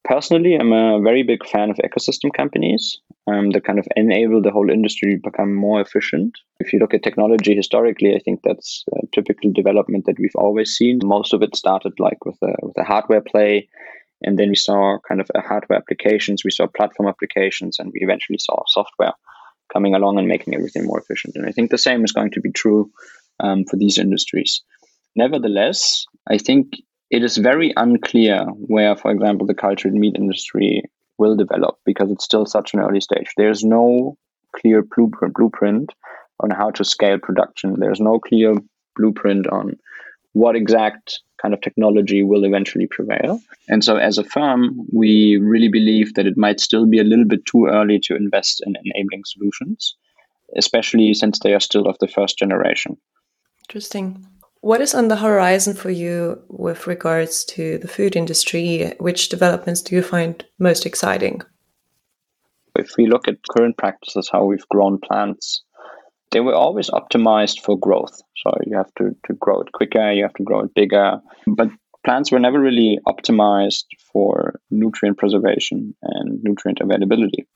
Personally, 0.05 0.55
I'm 0.55 0.73
a 0.73 1.01
very 1.01 1.23
big 1.23 1.47
fan 1.47 1.71
of 1.71 1.79
ecosystem 1.79 2.31
companies 2.37 2.99
um, 3.27 3.51
that 3.51 3.65
kind 3.65 3.79
of 3.79 3.89
enable 3.97 4.43
the 4.43 4.51
whole 4.51 4.69
industry 4.69 5.15
to 5.15 5.31
become 5.31 5.55
more 5.55 5.81
efficient. 5.81 6.37
If 6.61 6.75
you 6.75 6.79
look 6.79 6.93
at 6.93 7.03
technology 7.03 7.55
historically, 7.57 8.15
I 8.15 8.19
think 8.19 8.41
that's 8.45 8.85
a 8.93 9.07
typical 9.15 9.51
development 9.51 10.05
that 10.05 10.19
we've 10.19 10.37
always 10.37 10.77
seen. 10.77 11.01
Most 11.03 11.33
of 11.33 11.43
it 11.43 11.57
started 11.57 11.95
like 11.99 12.23
with 12.27 12.37
a, 12.43 12.55
with 12.61 12.77
a 12.77 12.85
hardware 12.85 13.23
play, 13.23 13.69
and 14.21 14.39
then 14.39 14.51
we 14.51 14.57
saw 14.57 14.99
kind 15.09 15.23
of 15.23 15.31
a 15.35 15.41
hardware 15.41 15.79
applications, 15.79 16.45
we 16.45 16.51
saw 16.51 16.67
platform 16.67 17.09
applications, 17.09 17.79
and 17.79 17.91
we 17.91 18.01
eventually 18.03 18.39
saw 18.39 18.63
software 18.67 19.13
coming 19.73 19.95
along 19.95 20.19
and 20.19 20.29
making 20.29 20.55
everything 20.55 20.85
more 20.85 21.01
efficient. 21.01 21.35
And 21.37 21.47
I 21.47 21.53
think 21.53 21.71
the 21.71 21.79
same 21.79 22.05
is 22.05 22.13
going 22.13 22.33
to 22.33 22.41
be 22.43 22.53
true 22.53 22.91
um, 23.41 23.65
for 23.65 23.77
these 23.77 23.97
industries. 23.97 24.63
Nevertheless, 25.17 26.05
I 26.29 26.37
think 26.37 26.75
it 27.11 27.23
is 27.23 27.37
very 27.37 27.73
unclear 27.77 28.45
where, 28.45 28.97
for 28.97 29.11
example, 29.11 29.47
the 29.47 29.55
cultured 29.55 29.95
meat 29.95 30.17
industry 30.17 30.83
will 31.19 31.37
develop 31.37 31.79
because 31.85 32.11
it's 32.11 32.25
still 32.25 32.47
such 32.47 32.75
an 32.75 32.81
early 32.81 33.01
stage. 33.01 33.31
There's 33.37 33.65
no 33.65 34.17
clear 34.57 34.83
blueprint, 34.83 35.93
on 36.41 36.51
how 36.51 36.71
to 36.71 36.85
scale 36.85 37.19
production. 37.19 37.79
There's 37.79 38.01
no 38.01 38.19
clear 38.19 38.55
blueprint 38.97 39.47
on 39.49 39.77
what 40.33 40.57
exact 40.57 41.21
kind 41.41 41.55
of 41.55 41.61
technology 41.61 42.23
will 42.23 42.45
eventually 42.45 42.87
prevail. 42.87 43.41
And 43.69 43.85
so, 43.85 43.97
as 43.97 44.19
a 44.19 44.25
firm, 44.25 44.87
we 44.93 45.39
really 45.41 45.69
believe 45.69 46.15
that 46.15 46.27
it 46.27 46.37
might 46.37 46.61
still 46.61 46.87
be 46.87 46.99
a 46.99 47.05
little 47.05 47.25
bit 47.25 47.47
too 47.47 47.67
early 47.67 48.01
to 48.05 48.17
invest 48.17 48.63
in 48.67 48.75
enabling 48.85 49.23
solutions, 49.27 49.97
especially 50.57 51.15
since 51.15 51.39
they 51.39 51.55
are 51.55 51.61
still 51.61 51.87
of 51.87 51.97
the 52.01 52.09
first 52.09 52.39
generation. 52.39 52.97
Interesting. 53.69 54.27
What 54.65 54.81
is 54.81 54.95
on 54.95 55.09
the 55.09 55.17
horizon 55.17 55.75
for 55.75 55.91
you 55.91 56.41
with 56.49 56.87
regards 56.87 57.45
to 57.53 57.77
the 57.77 57.87
food 57.87 58.17
industry? 58.17 58.95
Which 58.99 59.29
developments 59.29 59.83
do 59.83 59.95
you 59.95 60.01
find 60.01 60.43
most 60.59 60.87
exciting? 60.87 61.43
If 62.75 62.97
we 62.97 63.07
look 63.07 63.29
at 63.29 63.47
current 63.47 63.77
practices, 63.77 64.31
how 64.33 64.47
we've 64.47 64.67
grown 64.71 65.01
plants, 65.01 65.63
they 66.31 66.41
were 66.41 66.55
always 66.55 66.89
optimized 66.89 67.61
for 67.61 67.79
growth. 67.79 68.19
So 68.39 68.53
you 68.65 68.75
have 68.79 68.91
to, 68.95 69.15
to 69.27 69.35
grow 69.35 69.61
it 69.61 69.73
quicker, 69.73 70.11
you 70.13 70.23
have 70.23 70.33
to 70.39 70.43
grow 70.43 70.61
it 70.61 70.75
bigger. 70.75 71.21
But 71.47 71.69
plants 72.03 72.33
were 72.33 72.41
never 72.41 72.59
really 72.59 72.99
optimized 73.07 73.85
for 74.15 74.59
nutrient 74.71 75.19
preservation 75.19 75.95
and 76.01 76.43
nutrient 76.43 76.81
availability. 76.81 77.47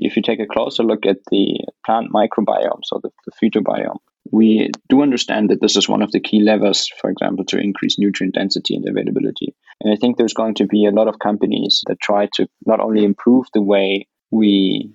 If 0.00 0.16
you 0.16 0.22
take 0.22 0.40
a 0.40 0.52
closer 0.52 0.82
look 0.82 1.06
at 1.06 1.18
the 1.30 1.60
plant 1.86 2.08
microbiome, 2.12 2.80
so 2.82 2.98
the, 3.00 3.10
the 3.24 3.30
phytobiome, 3.40 4.00
we 4.32 4.70
do 4.88 5.02
understand 5.02 5.50
that 5.50 5.60
this 5.60 5.76
is 5.76 5.88
one 5.88 6.02
of 6.02 6.12
the 6.12 6.20
key 6.20 6.40
levers, 6.40 6.88
for 7.00 7.10
example, 7.10 7.44
to 7.46 7.58
increase 7.58 7.98
nutrient 7.98 8.34
density 8.34 8.76
and 8.76 8.88
availability. 8.88 9.54
And 9.80 9.92
I 9.92 9.96
think 9.96 10.16
there's 10.16 10.34
going 10.34 10.54
to 10.56 10.66
be 10.66 10.86
a 10.86 10.92
lot 10.92 11.08
of 11.08 11.18
companies 11.18 11.82
that 11.86 12.00
try 12.00 12.28
to 12.34 12.46
not 12.66 12.80
only 12.80 13.04
improve 13.04 13.46
the 13.54 13.62
way 13.62 14.06
we, 14.30 14.92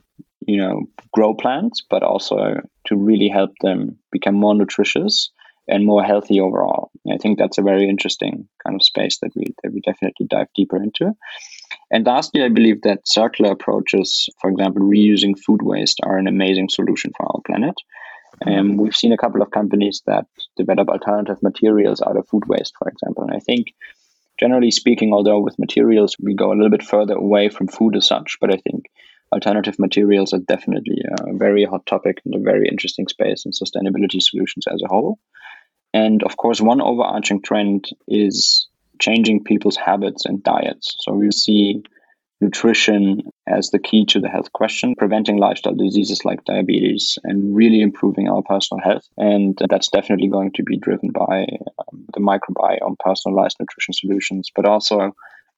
you 0.48 0.58
know, 0.58 0.84
grow 1.12 1.34
plants, 1.34 1.84
but 1.90 2.04
also 2.04 2.62
to 2.88 2.96
really 2.96 3.30
help 3.30 3.52
them 3.62 3.98
become 4.12 4.36
more 4.36 4.56
nutritious 4.56 5.32
and 5.68 5.86
more 5.86 6.04
healthy 6.04 6.40
overall. 6.40 6.92
And 7.04 7.14
I 7.14 7.18
think 7.18 7.38
that's 7.38 7.58
a 7.58 7.64
very 7.64 7.90
interesting 7.90 8.48
kind 8.64 8.76
of 8.76 8.84
space 8.84 9.18
that 9.22 9.32
we 9.36 9.46
that 9.64 9.74
we 9.74 9.82
definitely 9.82 10.28
dive 10.30 10.48
deeper 10.56 10.78
into. 10.78 11.14
And 11.92 12.06
lastly, 12.06 12.44
I 12.44 12.50
believe 12.50 12.82
that 12.84 13.08
circular 13.08 13.52
approaches, 13.52 14.30
for 14.40 14.50
example, 14.50 14.84
reusing 14.84 15.38
food 15.38 15.62
waste, 15.62 16.00
are 16.04 16.18
an 16.18 16.28
amazing 16.28 16.70
solution 16.70 17.12
for 17.18 17.26
our 17.26 17.42
planet. 17.46 17.76
Um, 18.46 18.78
we've 18.78 18.96
seen 18.96 19.14
a 19.14 19.18
couple 19.18 19.42
of 19.42 19.52
companies 19.52 20.02
that 20.06 20.26
develop 20.58 20.90
alternative 20.90 21.42
materials 21.42 22.02
out 22.02 22.18
of 22.18 22.28
food 22.28 22.48
waste, 22.48 22.74
for 22.78 22.90
example. 22.90 23.24
And 23.24 23.34
I 23.36 23.40
think, 23.40 23.74
generally 24.40 24.72
speaking, 24.72 25.14
although 25.14 25.40
with 25.40 25.60
materials 25.60 26.16
we 26.20 26.34
go 26.34 26.52
a 26.52 26.56
little 26.56 26.70
bit 26.70 26.84
further 26.84 27.16
away 27.16 27.50
from 27.50 27.68
food 27.68 27.96
as 27.96 28.08
such, 28.08 28.38
but 28.42 28.54
I 28.54 28.58
think 28.58 28.86
alternative 29.32 29.80
materials 29.80 30.34
are 30.34 30.40
definitely 30.40 31.02
a 31.10 31.34
very 31.34 31.66
hot 31.66 31.86
topic 31.86 32.22
and 32.26 32.36
a 32.36 32.40
very 32.40 32.68
interesting 32.68 33.08
space 33.08 33.46
in 33.46 33.52
sustainability 33.52 34.22
solutions 34.22 34.66
as 34.68 34.82
a 34.84 34.88
whole. 34.88 35.20
And 35.94 36.24
of 36.24 36.38
course, 36.38 36.60
one 36.60 36.82
overarching 36.82 37.42
trend 37.42 37.90
is 38.08 38.68
changing 39.00 39.44
people's 39.44 39.78
habits 39.78 40.26
and 40.26 40.44
diets. 40.44 40.96
So 41.00 41.14
we 41.14 41.32
see 41.32 41.84
nutrition 42.42 43.22
as 43.48 43.70
the 43.70 43.80
key 43.80 44.06
to 44.06 44.20
the 44.20 44.30
health 44.30 44.52
question, 44.54 44.96
preventing 44.96 45.38
lifestyle 45.38 45.76
diseases 45.76 46.26
like 46.26 46.44
diabetes 46.46 47.20
and 47.24 47.56
really 47.56 47.82
improving 47.82 48.28
our 48.28 48.42
personal 48.42 48.84
health. 48.84 49.08
And 49.18 49.58
that's 49.70 49.90
definitely 49.90 50.28
going 50.30 50.52
to 50.54 50.64
be 50.64 50.78
driven 50.78 51.12
by 51.12 51.46
um, 51.80 52.06
the 52.14 52.20
microbiome, 52.20 52.98
personalized 53.00 53.58
nutrition 53.60 53.94
solutions, 53.94 54.50
but 54.56 54.66
also 54.66 55.12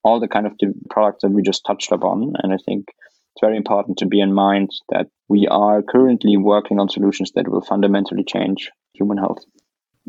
all 0.03 0.20
the 0.20 0.27
kind 0.27 0.46
of 0.46 0.53
products 0.89 1.22
that 1.22 1.32
we 1.32 1.41
just 1.41 1.65
touched 1.65 1.91
upon. 1.91 2.34
And 2.44 2.53
I 2.53 2.58
think 2.65 2.88
it's 2.89 3.41
very 3.41 3.58
important 3.58 4.00
to 4.00 4.06
be 4.06 4.20
in 4.20 4.34
mind 4.34 4.72
that 4.89 5.08
we 5.29 5.48
are 5.48 5.82
currently 5.82 6.38
working 6.38 6.79
on 6.79 6.89
solutions 6.89 7.32
that 7.36 7.48
will 7.48 7.62
fundamentally 7.62 8.24
change 8.24 8.72
human 8.94 9.17
health. 9.17 9.44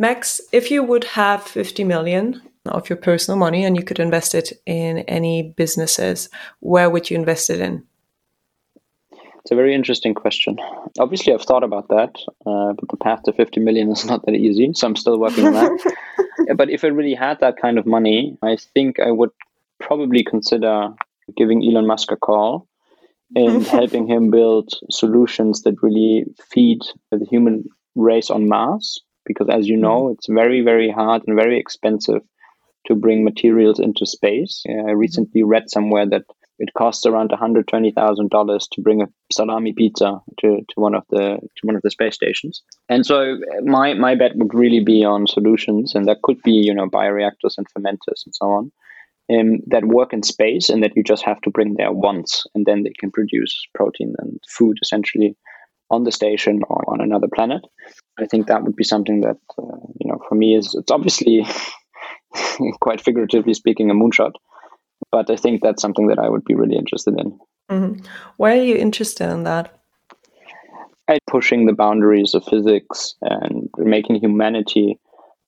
Max, 0.01 0.41
if 0.53 0.71
you 0.71 0.85
would 0.85 1.03
have 1.03 1.43
50 1.43 1.83
million 1.83 2.41
of 2.67 2.89
your 2.89 2.97
personal 2.97 3.37
money 3.37 3.65
and 3.65 3.77
you 3.77 3.83
could 3.83 3.99
invest 3.99 4.33
it 4.33 4.53
in 4.65 4.99
any 5.01 5.55
businesses, 5.57 6.29
where 6.61 6.89
would 6.89 7.11
you 7.11 7.17
invest 7.17 7.51
it 7.51 7.61
in? 7.61 7.85
It's 9.11 9.51
a 9.51 9.57
very 9.57 9.75
interesting 9.75 10.15
question. 10.15 10.57
Obviously, 11.01 11.35
I've 11.35 11.43
thought 11.43 11.65
about 11.65 11.89
that, 11.89 12.15
uh, 12.47 12.75
but 12.75 12.89
the 12.89 12.97
path 12.97 13.25
to 13.25 13.33
50 13.33 13.59
million 13.59 13.91
is 13.91 14.05
not 14.05 14.25
that 14.27 14.37
easy. 14.37 14.71
So 14.73 14.87
I'm 14.87 14.95
still 14.95 15.19
working 15.19 15.47
on 15.47 15.55
that. 15.55 15.95
but 16.57 16.71
if 16.71 16.85
I 16.85 16.89
really 16.89 17.15
had 17.15 17.41
that 17.41 17.57
kind 17.61 17.77
of 17.77 17.85
money, 17.85 18.39
I 18.41 18.57
think 18.57 19.01
I 19.01 19.11
would 19.11 19.31
probably 19.81 20.23
consider 20.23 20.91
giving 21.37 21.65
Elon 21.65 21.89
Musk 21.89 22.13
a 22.13 22.17
call 22.17 22.69
and 23.35 23.67
helping 23.67 24.07
him 24.07 24.31
build 24.31 24.75
solutions 24.91 25.63
that 25.63 25.83
really 25.83 26.25
feed 26.53 26.83
the 27.11 27.27
human 27.29 27.65
race 27.97 28.31
on 28.31 28.49
Mars. 28.49 29.03
Because 29.29 29.49
as 29.49 29.69
you 29.69 29.77
know, 29.77 30.05
mm-hmm. 30.05 30.15
it's 30.15 30.27
very, 30.29 30.63
very 30.63 30.91
hard 30.91 31.23
and 31.27 31.37
very 31.37 31.61
expensive 31.61 32.23
to 32.87 32.95
bring 32.97 33.23
materials 33.23 33.79
into 33.79 34.07
space. 34.07 34.65
Uh, 34.69 34.73
I 34.73 34.75
mm-hmm. 34.75 34.99
recently 34.99 35.43
read 35.45 35.71
somewhere 35.71 36.07
that 36.09 36.25
it 36.59 36.75
costs 36.77 37.07
around 37.07 37.31
$120,000 37.31 38.69
to 38.73 38.81
bring 38.81 39.03
a 39.03 39.07
salami 39.33 39.73
pizza 39.73 40.21
to, 40.41 40.57
to 40.57 40.75
one 40.75 40.95
of 40.95 41.05
the 41.11 41.39
to 41.39 41.63
one 41.63 41.77
of 41.77 41.83
the 41.83 41.91
space 41.91 42.17
stations. 42.17 42.63
And 42.89 43.07
so 43.07 43.39
my 43.63 43.95
my 43.95 44.17
bet 44.17 44.35
would 44.35 44.53
really 44.55 44.83
be 44.83 45.05
on 45.05 45.29
solutions 45.29 45.95
and 45.95 46.07
that 46.07 46.23
could 46.23 46.43
be, 46.43 46.53
you 46.53 46.75
know, 46.75 46.89
bioreactors 46.89 47.59
and 47.59 47.67
fermenters 47.69 48.27
and 48.27 48.35
so 48.35 48.47
on. 48.47 48.73
Um, 49.31 49.59
that 49.67 49.85
work 49.85 50.15
in 50.15 50.23
space 50.23 50.71
and 50.71 50.83
that 50.83 50.97
you 50.97 51.03
just 51.05 51.23
have 51.23 51.41
to 51.43 51.51
bring 51.51 51.75
there 51.75 51.93
once 51.93 52.47
and 52.55 52.65
then 52.65 52.83
they 52.83 52.95
can 52.99 53.11
produce 53.11 53.67
protein 53.75 54.15
and 54.19 54.41
food 54.49 54.79
essentially 54.81 55.37
on 55.91 56.05
the 56.05 56.13
station 56.13 56.63
or 56.69 56.85
on 56.89 57.01
another 57.01 57.29
planet. 57.35 57.63
I 58.19 58.27
think 58.27 58.47
that 58.47 58.63
would 58.63 58.77
be 58.77 58.85
something 58.85 59.21
that 59.23 59.39
uh, 59.59 59.79
you 60.01 60.11
know 60.11 60.21
for 60.29 60.35
me 60.35 60.55
is 60.55 60.75
it's 60.75 60.91
obviously 60.91 61.47
quite 62.81 63.01
figuratively 63.01 63.55
speaking, 63.55 63.91
a 63.91 63.95
moonshot. 63.95 64.33
But 65.11 65.31
I 65.31 65.37
think 65.37 65.63
that's 65.63 65.81
something 65.81 66.09
that 66.09 66.19
I 66.19 66.29
would 66.29 66.45
be 66.45 66.55
really 66.55 66.77
interested 66.77 67.19
in. 67.19 67.39
Mm-hmm. 67.71 68.05
Why 68.37 68.59
are 68.59 68.63
you 68.63 68.77
interested 68.77 69.31
in 69.31 69.45
that? 69.45 69.75
I, 71.09 71.19
pushing 71.27 71.65
the 71.65 71.73
boundaries 71.73 72.35
of 72.35 72.45
physics 72.45 73.15
and 73.23 73.71
making 73.79 74.17
humanity 74.17 74.99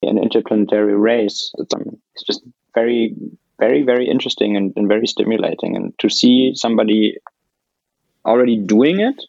an 0.01 0.17
interplanetary 0.17 0.95
race. 0.95 1.51
It's, 1.59 1.73
um, 1.73 1.99
it's 2.15 2.23
just 2.23 2.41
very, 2.73 3.13
very, 3.59 3.83
very 3.83 4.09
interesting 4.09 4.57
and, 4.57 4.73
and 4.75 4.87
very 4.87 5.05
stimulating. 5.05 5.75
And 5.75 5.93
to 5.99 6.09
see 6.09 6.53
somebody 6.55 7.17
already 8.25 8.57
doing 8.57 8.99
it 8.99 9.23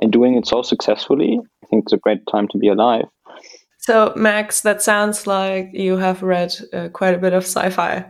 and 0.00 0.12
doing 0.12 0.36
it 0.36 0.46
so 0.46 0.62
successfully, 0.62 1.38
I 1.62 1.66
think 1.66 1.84
it's 1.84 1.92
a 1.92 1.98
great 1.98 2.20
time 2.30 2.48
to 2.48 2.58
be 2.58 2.68
alive. 2.68 3.06
So, 3.78 4.12
Max, 4.16 4.60
that 4.62 4.82
sounds 4.82 5.26
like 5.26 5.70
you 5.72 5.96
have 5.96 6.22
read 6.22 6.54
uh, 6.72 6.88
quite 6.88 7.14
a 7.14 7.18
bit 7.18 7.32
of 7.32 7.44
sci 7.44 7.70
fi. 7.70 8.04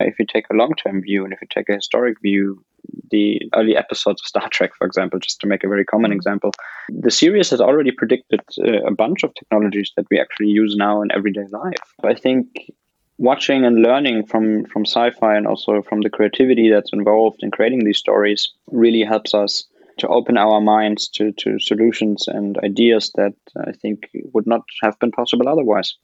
If 0.00 0.18
you 0.18 0.26
take 0.26 0.46
a 0.50 0.54
long 0.54 0.72
term 0.74 1.02
view 1.02 1.24
and 1.24 1.32
if 1.32 1.40
you 1.40 1.48
take 1.50 1.68
a 1.68 1.74
historic 1.76 2.20
view, 2.20 2.62
the 3.10 3.40
early 3.54 3.76
episodes 3.76 4.20
of 4.20 4.26
Star 4.26 4.48
Trek, 4.50 4.72
for 4.76 4.86
example, 4.86 5.18
just 5.18 5.40
to 5.40 5.46
make 5.46 5.64
a 5.64 5.68
very 5.68 5.84
common 5.84 6.12
example, 6.12 6.52
the 6.90 7.10
series 7.10 7.50
has 7.50 7.60
already 7.60 7.90
predicted 7.90 8.40
uh, 8.58 8.82
a 8.82 8.92
bunch 8.92 9.22
of 9.22 9.32
technologies 9.34 9.92
that 9.96 10.06
we 10.10 10.20
actually 10.20 10.48
use 10.48 10.76
now 10.76 11.00
in 11.00 11.10
everyday 11.12 11.46
life. 11.50 11.94
I 12.02 12.14
think 12.14 12.70
watching 13.18 13.64
and 13.64 13.82
learning 13.82 14.26
from, 14.26 14.64
from 14.66 14.84
sci 14.84 15.10
fi 15.10 15.36
and 15.36 15.46
also 15.46 15.82
from 15.82 16.00
the 16.00 16.10
creativity 16.10 16.68
that's 16.70 16.92
involved 16.92 17.42
in 17.42 17.50
creating 17.50 17.84
these 17.84 17.98
stories 17.98 18.52
really 18.70 19.04
helps 19.04 19.34
us 19.34 19.64
to 19.98 20.08
open 20.08 20.36
our 20.36 20.60
minds 20.60 21.08
to, 21.08 21.32
to 21.32 21.58
solutions 21.58 22.26
and 22.28 22.58
ideas 22.58 23.10
that 23.14 23.34
I 23.56 23.72
think 23.72 24.08
would 24.32 24.46
not 24.46 24.62
have 24.82 24.98
been 24.98 25.12
possible 25.12 25.48
otherwise. 25.48 25.94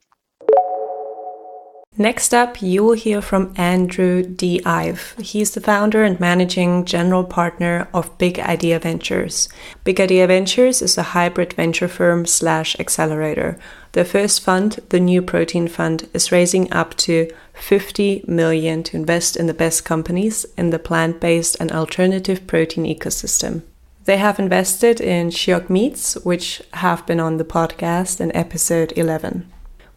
Next 1.98 2.32
up, 2.32 2.62
you 2.62 2.84
will 2.84 2.94
hear 2.94 3.20
from 3.20 3.52
Andrew 3.56 4.22
D. 4.22 4.62
Ive. 4.64 5.16
He's 5.18 5.50
the 5.50 5.60
founder 5.60 6.04
and 6.04 6.20
managing 6.20 6.84
general 6.84 7.24
partner 7.24 7.88
of 7.92 8.16
Big 8.16 8.38
Idea 8.38 8.78
Ventures. 8.78 9.48
Big 9.82 10.00
Idea 10.00 10.28
Ventures 10.28 10.82
is 10.82 10.96
a 10.96 11.02
hybrid 11.02 11.52
venture 11.52 11.88
firm 11.88 12.26
slash 12.26 12.78
accelerator. 12.78 13.58
Their 13.92 14.04
first 14.04 14.40
fund, 14.40 14.78
the 14.90 15.00
New 15.00 15.20
Protein 15.20 15.66
Fund, 15.66 16.08
is 16.14 16.30
raising 16.30 16.72
up 16.72 16.96
to 16.98 17.28
50 17.54 18.24
million 18.28 18.84
to 18.84 18.96
invest 18.96 19.36
in 19.36 19.46
the 19.46 19.52
best 19.52 19.84
companies 19.84 20.46
in 20.56 20.70
the 20.70 20.78
plant-based 20.78 21.56
and 21.58 21.72
alternative 21.72 22.46
protein 22.46 22.84
ecosystem. 22.84 23.62
They 24.10 24.16
have 24.16 24.40
invested 24.40 25.00
in 25.00 25.30
Shiok 25.30 25.70
Meats, 25.70 26.16
which 26.24 26.60
have 26.72 27.06
been 27.06 27.20
on 27.20 27.36
the 27.36 27.44
podcast 27.44 28.20
in 28.20 28.34
episode 28.34 28.92
11. 28.96 29.48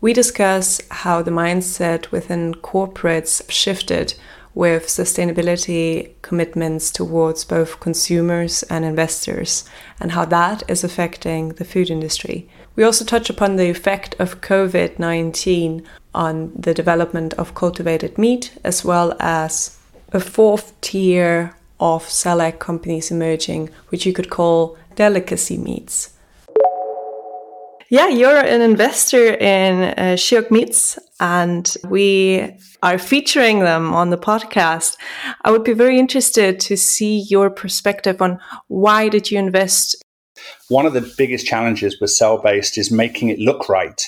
We 0.02 0.14
discuss 0.14 0.80
how 0.92 1.24
the 1.24 1.32
mindset 1.32 2.12
within 2.12 2.54
corporates 2.54 3.42
shifted 3.50 4.14
with 4.54 4.86
sustainability 4.86 6.12
commitments 6.22 6.92
towards 6.92 7.44
both 7.44 7.80
consumers 7.80 8.62
and 8.70 8.86
investors, 8.86 9.68
and 10.00 10.12
how 10.12 10.26
that 10.26 10.62
is 10.68 10.84
affecting 10.84 11.50
the 11.50 11.66
food 11.66 11.90
industry. 11.90 12.48
We 12.76 12.84
also 12.84 13.04
touch 13.04 13.32
upon 13.32 13.56
the 13.56 13.72
effect 13.72 14.16
of 14.20 14.42
COVID 14.42 15.00
19 15.00 15.84
on 16.14 16.52
the 16.56 16.76
development 16.76 17.34
of 17.34 17.56
cultivated 17.56 18.20
meat, 18.20 18.56
as 18.64 18.86
well 18.86 19.18
as 19.20 19.80
a 20.12 20.20
fourth 20.20 20.80
tier 20.82 21.56
of 21.84 22.10
cell 22.10 22.40
ag 22.40 22.60
companies 22.60 23.12
emerging, 23.12 23.70
which 23.90 24.06
you 24.06 24.14
could 24.14 24.30
call 24.30 24.78
delicacy 24.96 25.58
meats. 25.58 26.12
Yeah, 27.90 28.08
you're 28.08 28.40
an 28.40 28.62
investor 28.62 29.36
in 29.36 29.84
uh, 29.84 30.16
Shiok 30.16 30.50
Meats, 30.50 30.98
and 31.20 31.76
we 31.90 32.50
are 32.82 32.98
featuring 32.98 33.60
them 33.60 33.94
on 33.94 34.10
the 34.10 34.18
podcast. 34.18 34.96
I 35.44 35.52
would 35.52 35.66
be 35.66 35.74
very 35.74 36.00
interested 36.00 36.60
to 36.62 36.78
see 36.78 37.26
your 37.30 37.50
perspective 37.50 38.22
on 38.22 38.40
why 38.68 39.10
did 39.10 39.30
you 39.30 39.38
invest. 39.38 40.02
One 40.70 40.86
of 40.86 40.94
the 40.94 41.14
biggest 41.18 41.46
challenges 41.46 42.00
with 42.00 42.12
cell 42.12 42.38
based 42.38 42.78
is 42.78 42.92
making 42.92 43.28
it 43.30 43.40
look 43.40 43.68
right. 43.68 44.02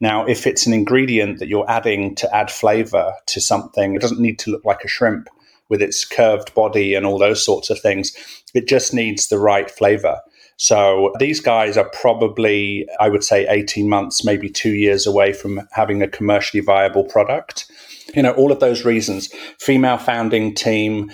Now, 0.00 0.26
if 0.26 0.46
it's 0.46 0.66
an 0.66 0.72
ingredient 0.72 1.38
that 1.38 1.48
you're 1.48 1.70
adding 1.70 2.14
to 2.16 2.34
add 2.34 2.50
flavor 2.50 3.12
to 3.26 3.40
something, 3.40 3.94
it 3.94 4.00
doesn't 4.00 4.20
need 4.20 4.38
to 4.40 4.50
look 4.50 4.64
like 4.64 4.82
a 4.84 4.88
shrimp 4.88 5.28
with 5.70 5.80
its 5.80 6.04
curved 6.04 6.52
body 6.54 6.94
and 6.94 7.06
all 7.06 7.18
those 7.18 7.42
sorts 7.42 7.70
of 7.70 7.80
things. 7.80 8.14
It 8.52 8.68
just 8.68 8.92
needs 8.92 9.28
the 9.28 9.38
right 9.38 9.70
flavor. 9.70 10.20
So 10.56 11.14
these 11.18 11.40
guys 11.40 11.78
are 11.78 11.88
probably, 11.88 12.86
I 13.00 13.08
would 13.08 13.24
say, 13.24 13.46
18 13.48 13.88
months, 13.88 14.26
maybe 14.26 14.50
two 14.50 14.74
years 14.74 15.06
away 15.06 15.32
from 15.32 15.66
having 15.72 16.02
a 16.02 16.08
commercially 16.08 16.62
viable 16.62 17.04
product. 17.04 17.70
You 18.14 18.22
know, 18.22 18.32
all 18.32 18.52
of 18.52 18.60
those 18.60 18.84
reasons 18.84 19.32
female 19.58 19.96
founding 19.96 20.54
team, 20.54 21.10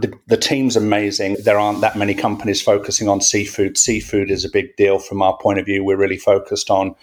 the, 0.00 0.14
the, 0.28 0.38
team's 0.38 0.76
amazing. 0.76 1.36
There 1.44 1.58
aren't 1.58 1.82
that 1.82 1.98
many 1.98 2.14
companies 2.14 2.62
focusing 2.62 3.06
on 3.06 3.20
seafood. 3.20 3.76
Seafood 3.76 4.30
is 4.30 4.46
a 4.46 4.50
big 4.50 4.74
deal 4.76 4.98
from 4.98 5.20
our 5.20 5.36
point 5.36 5.58
of 5.58 5.66
view. 5.66 5.84
We're 5.84 5.98
really 5.98 6.16
focused 6.16 6.70
on 6.70 6.94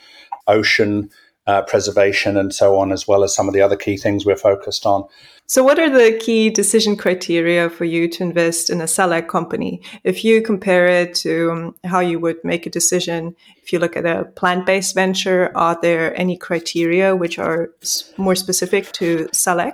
ocean 0.48 1.12
uh, 1.46 1.62
preservation 1.64 2.38
and 2.38 2.54
so 2.54 2.78
on, 2.78 2.92
as 2.92 3.08
well 3.08 3.24
as 3.24 3.36
some 3.36 3.48
of 3.48 3.54
the 3.54 3.62
other 3.62 3.76
key 3.76 3.98
things 3.98 4.26
we're 4.26 4.36
focused 4.36 4.86
on. 4.86 5.04
So, 5.46 5.64
what 5.64 5.78
are 5.78 5.90
the 5.90 6.18
key 6.18 6.50
decision 6.50 6.96
criteria 6.96 7.70
for 7.70 7.84
you 7.86 8.08
to 8.08 8.24
invest 8.24 8.70
in 8.70 8.80
a 8.80 8.88
cell 8.88 9.12
ag 9.12 9.28
company? 9.28 9.82
If 10.04 10.24
you 10.24 10.42
compare 10.42 10.88
it 10.88 11.16
to 11.16 11.52
um, 11.52 11.76
how 11.84 12.00
you 12.00 12.20
would 12.20 12.38
make 12.44 12.66
a 12.66 12.70
decision 12.70 13.36
if 13.62 13.74
you 13.74 13.80
look 13.80 13.98
at 13.98 14.06
a 14.06 14.26
plant 14.36 14.66
based 14.66 14.96
venture, 14.96 15.52
are 15.56 15.78
there 15.82 16.18
any 16.20 16.38
criteria 16.38 17.16
which 17.16 17.38
are 17.40 17.70
more 18.18 18.36
specific 18.36 18.92
to 18.94 19.28
cell 19.34 19.60
ag? 19.60 19.74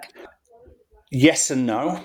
Yes 1.12 1.52
and 1.52 1.66
no. 1.66 2.04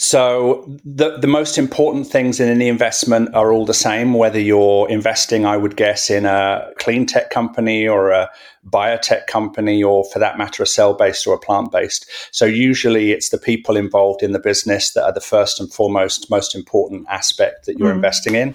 So 0.00 0.64
the 0.84 1.18
the 1.18 1.26
most 1.26 1.58
important 1.58 2.06
things 2.06 2.38
in 2.38 2.48
any 2.48 2.68
investment 2.68 3.34
are 3.34 3.52
all 3.52 3.66
the 3.66 3.74
same. 3.74 4.14
Whether 4.14 4.40
you're 4.40 4.88
investing, 4.88 5.44
I 5.44 5.56
would 5.56 5.76
guess, 5.76 6.08
in 6.08 6.24
a 6.24 6.70
clean 6.78 7.04
tech 7.04 7.30
company 7.30 7.88
or 7.88 8.10
a 8.10 8.30
biotech 8.70 9.26
company, 9.26 9.82
or 9.82 10.04
for 10.04 10.18
that 10.18 10.38
matter, 10.38 10.62
a 10.62 10.66
cell 10.66 10.94
based 10.94 11.26
or 11.26 11.34
a 11.34 11.38
plant 11.38 11.72
based. 11.72 12.06
So 12.30 12.44
usually, 12.44 13.12
it's 13.12 13.30
the 13.30 13.38
people 13.38 13.76
involved 13.76 14.22
in 14.22 14.32
the 14.32 14.38
business 14.38 14.92
that 14.92 15.04
are 15.04 15.12
the 15.12 15.20
first 15.20 15.60
and 15.60 15.72
foremost 15.72 16.30
most 16.30 16.54
important 16.54 17.06
aspect 17.08 17.66
that 17.66 17.78
you're 17.78 17.92
mm. 17.92 17.96
investing 17.96 18.34
in. 18.34 18.54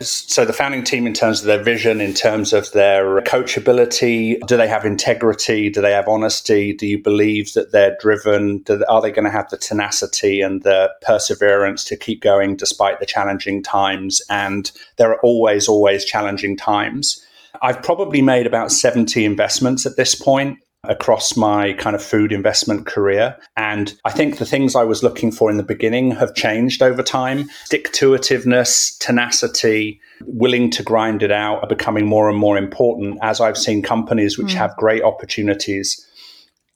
So 0.00 0.44
the 0.44 0.52
founding 0.52 0.82
team, 0.82 1.06
in 1.06 1.12
terms 1.12 1.40
of 1.40 1.46
their 1.46 1.62
vision, 1.62 2.00
in 2.00 2.14
terms 2.14 2.52
of 2.52 2.70
their 2.72 3.20
coachability, 3.22 4.40
do 4.46 4.56
they 4.56 4.66
have 4.66 4.84
integrity? 4.84 5.70
Do 5.70 5.80
they 5.80 5.92
have 5.92 6.08
honesty? 6.08 6.72
Do 6.72 6.86
you 6.86 7.00
believe 7.00 7.52
that 7.54 7.70
they're 7.70 7.96
driven? 8.00 8.58
Do, 8.58 8.84
are 8.88 9.00
they 9.00 9.12
going 9.12 9.24
to 9.24 9.30
have 9.30 9.50
the 9.50 9.56
tenacity 9.56 10.40
and 10.40 10.62
the 10.62 10.92
perseverance 11.02 11.84
to 11.84 11.96
keep 11.96 12.20
going 12.20 12.56
despite 12.56 12.98
the 12.98 13.06
challenging 13.06 13.62
times? 13.62 14.20
And 14.28 14.70
there 14.96 15.10
are 15.10 15.20
always, 15.20 15.68
always 15.68 16.04
challenging 16.04 16.56
times. 16.56 17.23
I've 17.64 17.82
probably 17.82 18.20
made 18.20 18.46
about 18.46 18.70
70 18.70 19.24
investments 19.24 19.86
at 19.86 19.96
this 19.96 20.14
point 20.14 20.58
across 20.86 21.34
my 21.34 21.72
kind 21.72 21.96
of 21.96 22.02
food 22.02 22.30
investment 22.30 22.84
career. 22.84 23.38
And 23.56 23.94
I 24.04 24.10
think 24.10 24.36
the 24.36 24.44
things 24.44 24.76
I 24.76 24.84
was 24.84 25.02
looking 25.02 25.32
for 25.32 25.50
in 25.50 25.56
the 25.56 25.62
beginning 25.62 26.10
have 26.10 26.34
changed 26.34 26.82
over 26.82 27.02
time. 27.02 27.48
Stick 27.64 27.90
to 27.94 28.10
itiveness, 28.10 28.98
tenacity, 28.98 29.98
willing 30.26 30.68
to 30.72 30.82
grind 30.82 31.22
it 31.22 31.32
out 31.32 31.62
are 31.62 31.66
becoming 31.66 32.04
more 32.04 32.28
and 32.28 32.38
more 32.38 32.58
important 32.58 33.18
as 33.22 33.40
I've 33.40 33.56
seen 33.56 33.82
companies 33.82 34.36
which 34.36 34.48
mm. 34.48 34.56
have 34.56 34.76
great 34.76 35.02
opportunities 35.02 36.06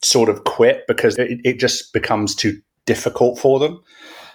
sort 0.01 0.27
of 0.27 0.43
quit 0.45 0.85
because 0.87 1.19
it, 1.19 1.39
it 1.43 1.59
just 1.59 1.93
becomes 1.93 2.33
too 2.33 2.59
difficult 2.87 3.37
for 3.37 3.59
them. 3.59 3.79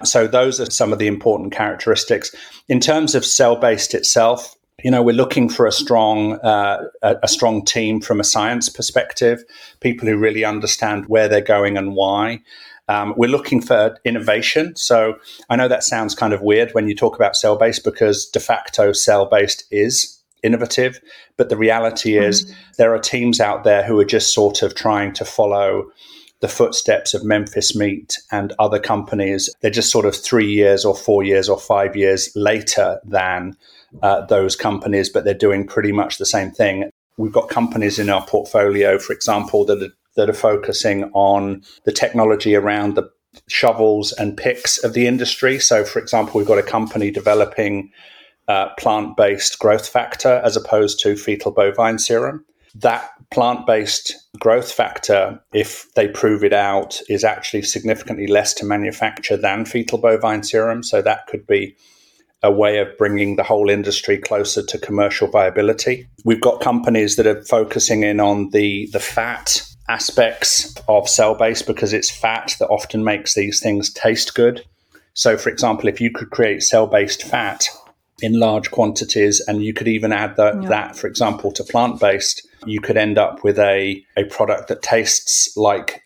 So 0.04 0.28
those 0.28 0.60
are 0.60 0.70
some 0.70 0.92
of 0.92 1.00
the 1.00 1.08
important 1.08 1.52
characteristics. 1.52 2.32
In 2.68 2.78
terms 2.78 3.16
of 3.16 3.24
cell 3.24 3.56
based 3.56 3.92
itself, 3.92 4.54
you 4.82 4.90
know 4.90 5.02
we're 5.02 5.14
looking 5.14 5.48
for 5.48 5.66
a 5.66 5.72
strong 5.72 6.34
uh, 6.40 6.82
a, 7.02 7.28
strong 7.28 7.64
team 7.64 8.00
from 8.00 8.18
a 8.18 8.24
science 8.24 8.68
perspective 8.68 9.44
people 9.80 10.08
who 10.08 10.16
really 10.16 10.44
understand 10.44 11.06
where 11.06 11.28
they're 11.28 11.40
going 11.40 11.76
and 11.76 11.94
why 11.94 12.40
um, 12.88 13.14
we're 13.16 13.30
looking 13.30 13.60
for 13.60 13.96
innovation 14.04 14.74
so 14.74 15.14
i 15.48 15.56
know 15.56 15.68
that 15.68 15.84
sounds 15.84 16.14
kind 16.14 16.32
of 16.32 16.42
weird 16.42 16.72
when 16.72 16.88
you 16.88 16.94
talk 16.94 17.14
about 17.14 17.36
cell 17.36 17.56
based 17.56 17.84
because 17.84 18.26
de 18.26 18.40
facto 18.40 18.92
cell 18.92 19.26
based 19.26 19.64
is 19.70 20.20
innovative 20.42 21.00
but 21.36 21.48
the 21.48 21.56
reality 21.56 22.18
is 22.18 22.44
mm-hmm. 22.44 22.54
there 22.76 22.94
are 22.94 22.98
teams 22.98 23.40
out 23.40 23.64
there 23.64 23.84
who 23.84 23.98
are 23.98 24.04
just 24.04 24.34
sort 24.34 24.62
of 24.62 24.74
trying 24.74 25.12
to 25.12 25.24
follow 25.24 25.84
the 26.40 26.48
footsteps 26.48 27.14
of 27.14 27.24
Memphis 27.24 27.74
Meat 27.74 28.18
and 28.30 28.52
other 28.58 28.78
companies. 28.78 29.48
They're 29.62 29.70
just 29.70 29.90
sort 29.90 30.04
of 30.04 30.14
three 30.14 30.52
years 30.52 30.84
or 30.84 30.94
four 30.94 31.22
years 31.22 31.48
or 31.48 31.58
five 31.58 31.96
years 31.96 32.30
later 32.36 33.00
than 33.02 33.56
uh, 34.02 34.24
those 34.26 34.56
companies, 34.56 35.08
but 35.08 35.24
they're 35.24 35.34
doing 35.34 35.66
pretty 35.66 35.92
much 35.92 36.18
the 36.18 36.26
same 36.26 36.50
thing. 36.50 36.90
We've 37.16 37.32
got 37.32 37.48
companies 37.48 37.98
in 37.98 38.10
our 38.10 38.26
portfolio, 38.26 38.98
for 38.98 39.12
example, 39.12 39.64
that 39.66 39.82
are, 39.82 39.92
that 40.16 40.28
are 40.28 40.34
focusing 40.34 41.04
on 41.12 41.62
the 41.84 41.92
technology 41.92 42.54
around 42.54 42.94
the 42.94 43.08
shovels 43.48 44.12
and 44.12 44.36
picks 44.36 44.82
of 44.82 44.94
the 44.94 45.06
industry. 45.06 45.58
So, 45.58 45.84
for 45.84 45.98
example, 45.98 46.38
we've 46.38 46.46
got 46.46 46.58
a 46.58 46.62
company 46.62 47.10
developing 47.10 47.90
uh, 48.48 48.68
plant 48.78 49.16
based 49.16 49.58
growth 49.58 49.88
factor 49.88 50.40
as 50.44 50.56
opposed 50.56 51.00
to 51.00 51.16
fetal 51.16 51.50
bovine 51.50 51.98
serum. 51.98 52.44
That 52.74 53.10
plant 53.30 53.66
based 53.66 54.14
growth 54.38 54.70
factor, 54.72 55.40
if 55.52 55.92
they 55.94 56.08
prove 56.08 56.42
it 56.42 56.52
out, 56.52 57.00
is 57.08 57.22
actually 57.22 57.62
significantly 57.62 58.26
less 58.26 58.52
to 58.54 58.66
manufacture 58.66 59.36
than 59.36 59.64
fetal 59.64 59.98
bovine 59.98 60.42
serum. 60.42 60.82
So, 60.82 61.00
that 61.02 61.26
could 61.26 61.46
be 61.46 61.76
a 62.44 62.52
way 62.52 62.78
of 62.78 62.96
bringing 62.98 63.36
the 63.36 63.42
whole 63.42 63.70
industry 63.70 64.18
closer 64.18 64.62
to 64.62 64.78
commercial 64.78 65.26
viability. 65.26 66.06
We've 66.24 66.40
got 66.40 66.60
companies 66.60 67.16
that 67.16 67.26
are 67.26 67.42
focusing 67.44 68.02
in 68.02 68.20
on 68.20 68.50
the, 68.50 68.88
the 68.92 69.00
fat 69.00 69.62
aspects 69.88 70.74
of 70.86 71.08
cell 71.08 71.34
base 71.34 71.62
because 71.62 71.94
it's 71.94 72.10
fat 72.10 72.54
that 72.58 72.68
often 72.68 73.02
makes 73.02 73.34
these 73.34 73.60
things 73.60 73.90
taste 73.90 74.34
good. 74.34 74.62
So, 75.14 75.38
for 75.38 75.48
example, 75.48 75.88
if 75.88 76.02
you 76.02 76.10
could 76.10 76.30
create 76.30 76.62
cell 76.62 76.86
based 76.86 77.22
fat 77.22 77.66
in 78.20 78.38
large 78.38 78.70
quantities 78.70 79.40
and 79.48 79.64
you 79.64 79.72
could 79.72 79.88
even 79.88 80.12
add 80.12 80.36
the, 80.36 80.58
yeah. 80.62 80.68
that, 80.68 80.96
for 80.96 81.06
example, 81.06 81.50
to 81.52 81.64
plant 81.64 81.98
based, 81.98 82.46
you 82.66 82.80
could 82.80 82.98
end 82.98 83.16
up 83.16 83.42
with 83.42 83.58
a, 83.58 84.04
a 84.18 84.24
product 84.24 84.68
that 84.68 84.82
tastes 84.82 85.56
like 85.56 86.02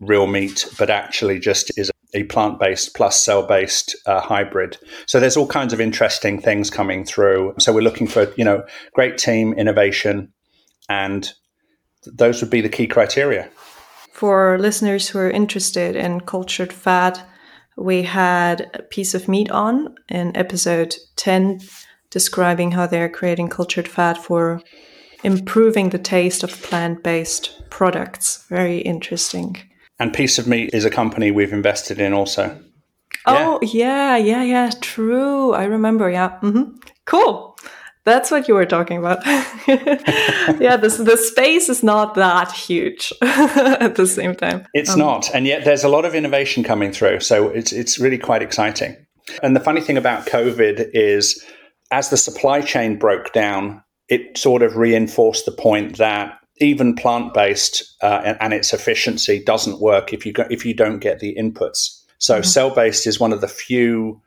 real 0.00 0.26
meat, 0.26 0.66
but 0.78 0.90
actually 0.90 1.38
just 1.38 1.70
is 1.78 1.92
a 2.14 2.24
plant 2.24 2.58
based 2.58 2.94
plus 2.94 3.20
cell 3.20 3.46
based 3.46 3.96
uh, 4.06 4.20
hybrid. 4.20 4.78
So 5.06 5.20
there's 5.20 5.36
all 5.36 5.46
kinds 5.46 5.72
of 5.72 5.80
interesting 5.80 6.40
things 6.40 6.70
coming 6.70 7.04
through. 7.04 7.54
So 7.58 7.72
we're 7.72 7.80
looking 7.82 8.06
for, 8.06 8.32
you 8.36 8.44
know, 8.44 8.64
great 8.94 9.18
team, 9.18 9.52
innovation, 9.54 10.32
and 10.88 11.32
those 12.06 12.40
would 12.40 12.50
be 12.50 12.60
the 12.60 12.68
key 12.68 12.86
criteria. 12.86 13.48
For 14.12 14.58
listeners 14.58 15.08
who 15.08 15.18
are 15.18 15.30
interested 15.30 15.96
in 15.96 16.20
cultured 16.20 16.72
fat, 16.72 17.26
we 17.76 18.02
had 18.02 18.70
a 18.74 18.82
Peace 18.82 19.14
of 19.14 19.28
Meat 19.28 19.50
on 19.50 19.94
in 20.08 20.36
episode 20.36 20.96
10 21.16 21.60
describing 22.10 22.72
how 22.72 22.86
they're 22.86 23.08
creating 23.08 23.48
cultured 23.48 23.88
fat 23.88 24.18
for 24.18 24.60
improving 25.22 25.90
the 25.90 25.98
taste 25.98 26.42
of 26.42 26.50
plant 26.62 27.02
based 27.02 27.62
products. 27.70 28.44
Very 28.48 28.78
interesting. 28.78 29.56
And 30.00 30.14
Peace 30.14 30.38
of 30.38 30.48
Meat 30.48 30.70
is 30.72 30.86
a 30.86 30.90
company 30.90 31.30
we've 31.30 31.52
invested 31.52 32.00
in 32.00 32.14
also. 32.14 32.58
Oh, 33.26 33.58
yeah, 33.62 34.16
yeah, 34.16 34.42
yeah, 34.42 34.70
true. 34.80 35.52
I 35.52 35.64
remember. 35.64 36.10
Yeah. 36.10 36.38
Mm-hmm. 36.40 36.78
Cool. 37.04 37.58
That's 38.04 38.30
what 38.30 38.48
you 38.48 38.54
were 38.54 38.64
talking 38.64 38.96
about. 38.96 39.24
yeah, 39.68 40.78
this, 40.78 40.96
the 40.96 41.18
space 41.18 41.68
is 41.68 41.82
not 41.82 42.14
that 42.14 42.50
huge 42.50 43.12
at 43.22 43.96
the 43.96 44.06
same 44.06 44.34
time. 44.34 44.66
It's 44.72 44.94
um, 44.94 45.00
not. 45.00 45.32
And 45.34 45.46
yet 45.46 45.66
there's 45.66 45.84
a 45.84 45.88
lot 45.88 46.06
of 46.06 46.14
innovation 46.14 46.64
coming 46.64 46.92
through. 46.92 47.20
So 47.20 47.50
it's, 47.50 47.72
it's 47.72 47.98
really 47.98 48.18
quite 48.18 48.40
exciting. 48.40 48.96
And 49.42 49.54
the 49.54 49.60
funny 49.60 49.82
thing 49.82 49.98
about 49.98 50.26
COVID 50.26 50.90
is 50.94 51.44
as 51.90 52.08
the 52.08 52.16
supply 52.16 52.62
chain 52.62 52.98
broke 52.98 53.34
down, 53.34 53.82
it 54.08 54.38
sort 54.38 54.62
of 54.62 54.76
reinforced 54.76 55.44
the 55.44 55.52
point 55.52 55.98
that 55.98 56.39
even 56.60 56.94
plant 56.94 57.34
based 57.34 57.96
uh, 58.02 58.20
and, 58.24 58.36
and, 58.40 58.54
its 58.54 58.72
efficiency 58.72 59.42
doesn't 59.42 59.80
work 59.80 60.12
if 60.12 60.26
you 60.26 60.32
go, 60.32 60.46
if 60.50 60.64
you 60.64 60.74
don't 60.74 60.98
get 60.98 61.18
the 61.18 61.34
inputs. 61.36 62.02
So 62.18 62.36
mm-hmm. 62.36 62.44
cell 62.44 62.74
based 62.74 63.06
is 63.06 63.18
one 63.18 63.32
of 63.32 63.40
the 63.40 63.48
few 63.48 64.20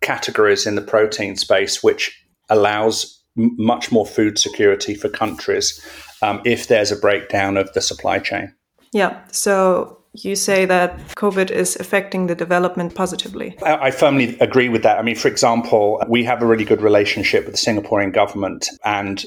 categories 0.00 0.66
in 0.66 0.76
the 0.76 0.82
protein 0.82 1.36
space 1.36 1.82
which 1.82 2.16
allows 2.48 3.22
m- 3.36 3.54
much 3.58 3.92
more 3.92 4.06
food 4.06 4.38
security 4.38 4.94
for 4.94 5.08
countries 5.08 5.84
um, 6.22 6.40
if 6.44 6.68
there's 6.68 6.92
a 6.92 6.96
breakdown 6.96 7.56
of 7.56 7.72
the 7.72 7.80
supply 7.80 8.18
chain. 8.18 8.54
Yeah. 8.92 9.20
So 9.30 9.99
you 10.12 10.34
say 10.34 10.64
that 10.64 10.98
COVID 11.10 11.50
is 11.50 11.76
affecting 11.76 12.26
the 12.26 12.34
development 12.34 12.94
positively. 12.94 13.56
I 13.62 13.92
firmly 13.92 14.36
agree 14.40 14.68
with 14.68 14.82
that. 14.82 14.98
I 14.98 15.02
mean, 15.02 15.14
for 15.14 15.28
example, 15.28 16.02
we 16.08 16.24
have 16.24 16.42
a 16.42 16.46
really 16.46 16.64
good 16.64 16.82
relationship 16.82 17.46
with 17.46 17.54
the 17.54 17.60
Singaporean 17.60 18.12
government 18.12 18.68
and 18.84 19.24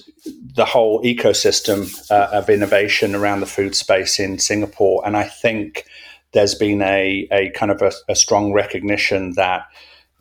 the 0.55 0.65
whole 0.65 1.01
ecosystem 1.03 1.89
uh, 2.11 2.29
of 2.33 2.49
innovation 2.49 3.15
around 3.15 3.39
the 3.39 3.45
food 3.45 3.75
space 3.75 4.19
in 4.19 4.39
Singapore. 4.39 5.01
And 5.05 5.15
I 5.15 5.23
think 5.23 5.85
there's 6.33 6.55
been 6.55 6.81
a, 6.81 7.27
a 7.31 7.49
kind 7.51 7.71
of 7.71 7.81
a, 7.81 7.93
a 8.09 8.15
strong 8.15 8.51
recognition 8.51 9.33
that 9.33 9.67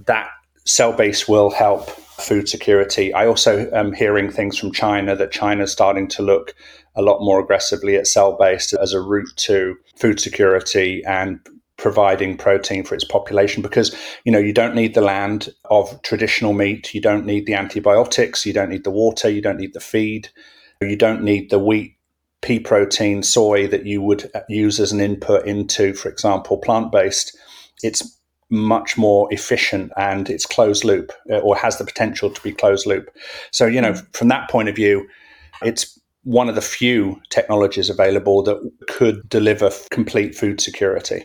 that 0.07 0.31
cell 0.65 0.93
base 0.93 1.27
will 1.27 1.51
help 1.51 1.91
food 1.91 2.49
security. 2.49 3.13
I 3.13 3.27
also 3.27 3.69
am 3.73 3.93
hearing 3.93 4.31
things 4.31 4.57
from 4.57 4.71
China 4.73 5.17
that 5.17 5.33
China 5.33 5.65
is 5.65 5.73
starting 5.73 6.07
to 6.09 6.23
look 6.23 6.55
a 6.95 7.03
lot 7.03 7.21
more 7.21 7.41
aggressively 7.41 7.97
at 7.97 8.07
cell 8.07 8.37
based 8.39 8.73
as 8.75 8.93
a 8.93 9.01
route 9.01 9.33
to 9.37 9.77
food 9.97 10.21
security 10.21 11.03
and 11.07 11.41
providing 11.77 12.37
protein 12.37 12.85
for 12.85 12.95
its 12.95 13.05
population 13.05 13.63
because 13.63 13.97
you 14.25 14.31
know 14.31 14.39
you 14.39 14.53
don't 14.53 14.75
need 14.75 14.95
the 14.95 15.01
land 15.01 15.49
of 15.71 16.01
traditional 16.03 16.53
meat 16.53 16.95
you 16.95 17.01
don't 17.01 17.27
need 17.27 17.47
the 17.47 17.55
antibiotics 17.55 18.47
you 18.47 18.53
don't 18.53 18.69
need 18.69 18.85
the 18.85 18.91
water 18.91 19.29
you 19.29 19.41
don't 19.41 19.59
need 19.59 19.73
the 19.73 19.81
feed 19.81 20.29
you 20.81 20.97
don't 20.97 21.23
need 21.23 21.51
the 21.51 21.59
wheat 21.59 21.97
pea 22.41 22.61
protein 22.61 23.23
soy 23.23 23.67
that 23.67 23.87
you 23.87 24.01
would 24.01 24.31
use 24.49 24.79
as 24.79 24.93
an 24.93 25.01
input 25.01 25.45
into 25.47 25.93
for 25.95 26.09
example 26.09 26.57
plant 26.57 26.93
based 26.93 27.37
it's 27.83 28.21
much 28.53 28.99
more 28.99 29.27
efficient 29.33 29.91
and 29.97 30.29
it's 30.29 30.45
closed 30.45 30.85
loop 30.85 31.11
or 31.43 31.57
has 31.57 31.79
the 31.79 31.85
potential 31.85 32.29
to 32.31 32.41
be 32.43 32.53
closed 32.53 32.87
loop. 32.87 33.09
So, 33.51 33.65
you 33.65 33.81
know, 33.81 33.95
from 34.13 34.29
that 34.29 34.51
point 34.51 34.69
of 34.69 34.77
view, 34.77 35.09
it's 35.63 35.99
one 36.25 36.49
of 36.49 36.55
the 36.55 36.61
few 36.61 37.21
technologies 37.31 37.91
available 37.91 38.43
that 38.43 38.59
could 38.89 39.29
deliver 39.29 39.71
complete 39.91 40.35
food 40.35 40.61
security. 40.61 41.25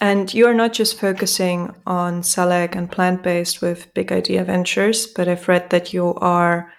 And 0.00 0.34
you 0.34 0.46
are 0.46 0.54
not 0.54 0.72
just 0.72 0.98
focusing 0.98 1.74
on 1.86 2.22
cell 2.22 2.52
ag 2.52 2.76
and 2.76 2.90
plant 2.90 3.22
based 3.22 3.62
with 3.62 3.92
Big 3.94 4.12
Idea 4.12 4.44
Ventures, 4.44 5.06
but 5.06 5.28
I've 5.28 5.48
read 5.48 5.70
that 5.70 5.92
you 5.92 6.14
are 6.16 6.72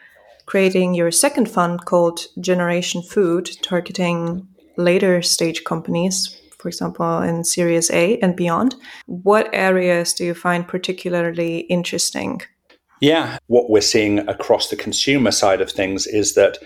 creating 0.45 0.93
your 0.93 1.11
second 1.11 1.49
fund 1.49 1.85
called 1.85 2.27
Generation 2.39 3.01
Food, 3.01 3.49
targeting 3.63 4.47
later 4.77 5.21
stage 5.21 5.63
companies 5.63 6.39
for 6.65 6.69
example, 6.69 7.21
in 7.21 7.43
Series 7.43 7.91
A 7.91 8.17
and 8.21 8.35
beyond. 8.35 8.73
What 9.05 9.49
areas 9.53 10.13
do 10.13 10.25
you 10.25 10.33
find 10.33 10.67
particularly 10.67 11.59
interesting? 11.59 12.41
Yeah, 13.01 13.37
what 13.45 13.69
we're 13.69 13.81
seeing 13.81 14.27
across 14.27 14.71
the 14.71 14.75
consumer 14.75 15.29
side 15.29 15.61
of 15.61 15.69
things 15.69 16.07
is 16.07 16.33
that 16.33 16.57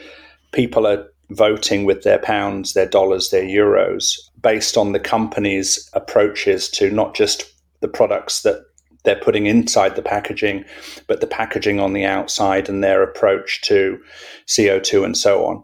people 0.51 0.87
are 0.87 1.05
voting 1.31 1.85
with 1.85 2.03
their 2.03 2.19
pounds, 2.19 2.73
their 2.73 2.87
dollars, 2.87 3.29
their 3.29 3.43
euros 3.43 4.17
based 4.41 4.77
on 4.77 4.93
the 4.93 4.99
company's 4.99 5.89
approaches 5.93 6.69
to 6.69 6.89
not 6.89 7.13
just 7.13 7.43
the 7.81 7.87
products 7.87 8.41
that 8.41 8.65
they're 9.03 9.15
putting 9.15 9.45
inside 9.45 9.95
the 9.95 10.01
packaging, 10.01 10.65
but 11.07 11.21
the 11.21 11.27
packaging 11.27 11.79
on 11.79 11.93
the 11.93 12.05
outside 12.05 12.67
and 12.67 12.83
their 12.83 13.01
approach 13.01 13.61
to 13.61 13.99
CO2 14.47 15.05
and 15.05 15.17
so 15.17 15.45
on. 15.45 15.63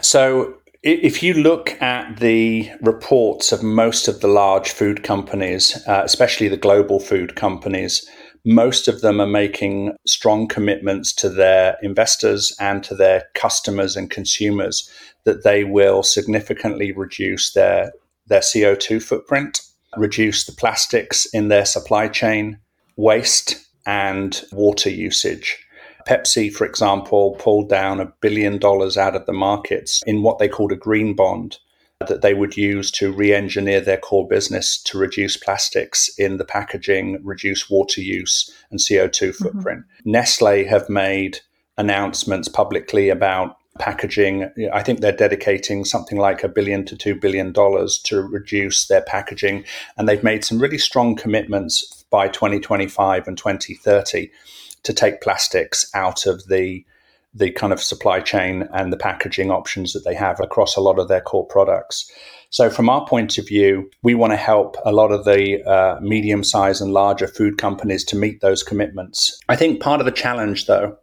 So 0.00 0.54
if 0.82 1.22
you 1.22 1.34
look 1.34 1.80
at 1.80 2.18
the 2.18 2.70
reports 2.80 3.52
of 3.52 3.62
most 3.62 4.08
of 4.08 4.20
the 4.20 4.28
large 4.28 4.70
food 4.70 5.04
companies, 5.04 5.80
uh, 5.86 6.02
especially 6.04 6.48
the 6.48 6.56
global 6.56 6.98
food 6.98 7.36
companies, 7.36 8.08
most 8.44 8.88
of 8.88 9.00
them 9.00 9.20
are 9.20 9.26
making 9.26 9.96
strong 10.06 10.48
commitments 10.48 11.12
to 11.12 11.28
their 11.28 11.76
investors 11.82 12.54
and 12.58 12.82
to 12.84 12.94
their 12.94 13.24
customers 13.34 13.96
and 13.96 14.10
consumers 14.10 14.90
that 15.24 15.44
they 15.44 15.62
will 15.64 16.02
significantly 16.02 16.92
reduce 16.92 17.52
their, 17.52 17.92
their 18.26 18.40
CO2 18.40 19.00
footprint, 19.00 19.60
reduce 19.96 20.44
the 20.44 20.52
plastics 20.52 21.26
in 21.26 21.48
their 21.48 21.64
supply 21.64 22.08
chain, 22.08 22.58
waste, 22.96 23.64
and 23.86 24.42
water 24.52 24.90
usage. 24.90 25.58
Pepsi, 26.08 26.52
for 26.52 26.64
example, 26.64 27.36
pulled 27.38 27.68
down 27.68 28.00
a 28.00 28.12
billion 28.20 28.58
dollars 28.58 28.96
out 28.96 29.14
of 29.14 29.26
the 29.26 29.32
markets 29.32 30.02
in 30.04 30.22
what 30.22 30.38
they 30.38 30.48
called 30.48 30.72
a 30.72 30.76
green 30.76 31.14
bond 31.14 31.58
that 32.02 32.22
they 32.22 32.34
would 32.34 32.56
use 32.56 32.90
to 32.92 33.12
re 33.12 33.32
engineer 33.32 33.80
their 33.80 33.96
core 33.96 34.26
business 34.26 34.80
to 34.84 34.98
reduce 34.98 35.36
plastics 35.36 36.08
in 36.18 36.38
the 36.38 36.44
packaging, 36.44 37.20
reduce 37.22 37.68
water 37.70 38.00
use, 38.00 38.50
and 38.70 38.80
CO2 38.80 39.10
mm-hmm. 39.10 39.44
footprint. 39.44 39.80
Mm-hmm. 39.80 40.10
Nestle 40.10 40.64
have 40.64 40.88
made 40.88 41.40
announcements 41.78 42.48
publicly 42.48 43.08
about 43.08 43.56
packaging. 43.78 44.50
I 44.72 44.82
think 44.82 45.00
they're 45.00 45.12
dedicating 45.12 45.84
something 45.84 46.18
like 46.18 46.44
a 46.44 46.48
billion 46.48 46.84
to 46.86 46.96
two 46.96 47.14
billion 47.14 47.52
dollars 47.52 47.98
to 48.04 48.20
reduce 48.20 48.86
their 48.86 49.02
packaging, 49.02 49.64
and 49.96 50.08
they've 50.08 50.22
made 50.22 50.44
some 50.44 50.58
really 50.58 50.78
strong 50.78 51.16
commitments 51.16 52.04
by 52.10 52.28
2025 52.28 53.26
and 53.26 53.38
2030 53.38 54.30
to 54.82 54.92
take 54.92 55.22
plastics 55.22 55.90
out 55.94 56.26
of 56.26 56.46
the 56.48 56.84
the 57.34 57.50
kind 57.50 57.72
of 57.72 57.82
supply 57.82 58.20
chain 58.20 58.68
and 58.74 58.92
the 58.92 58.96
packaging 58.96 59.50
options 59.50 59.92
that 59.92 60.04
they 60.04 60.14
have 60.14 60.38
across 60.40 60.76
a 60.76 60.80
lot 60.80 60.98
of 60.98 61.08
their 61.08 61.20
core 61.20 61.46
products. 61.46 62.10
So, 62.50 62.68
from 62.68 62.90
our 62.90 63.06
point 63.06 63.38
of 63.38 63.48
view, 63.48 63.90
we 64.02 64.14
want 64.14 64.32
to 64.32 64.36
help 64.36 64.76
a 64.84 64.92
lot 64.92 65.10
of 65.10 65.24
the 65.24 65.62
uh, 65.64 65.98
medium 66.02 66.44
sized 66.44 66.82
and 66.82 66.92
larger 66.92 67.26
food 67.26 67.56
companies 67.56 68.04
to 68.06 68.16
meet 68.16 68.42
those 68.42 68.62
commitments. 68.62 69.38
I 69.48 69.56
think 69.56 69.80
part 69.80 70.00
of 70.00 70.06
the 70.06 70.12
challenge, 70.12 70.66
though, 70.66 70.98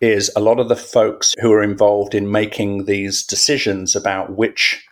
is 0.00 0.30
a 0.36 0.40
lot 0.40 0.60
of 0.60 0.68
the 0.68 0.76
folks 0.76 1.34
who 1.40 1.52
are 1.52 1.62
involved 1.62 2.14
in 2.14 2.30
making 2.30 2.84
these 2.84 3.24
decisions 3.24 3.96
about 3.96 4.36
which 4.36 4.84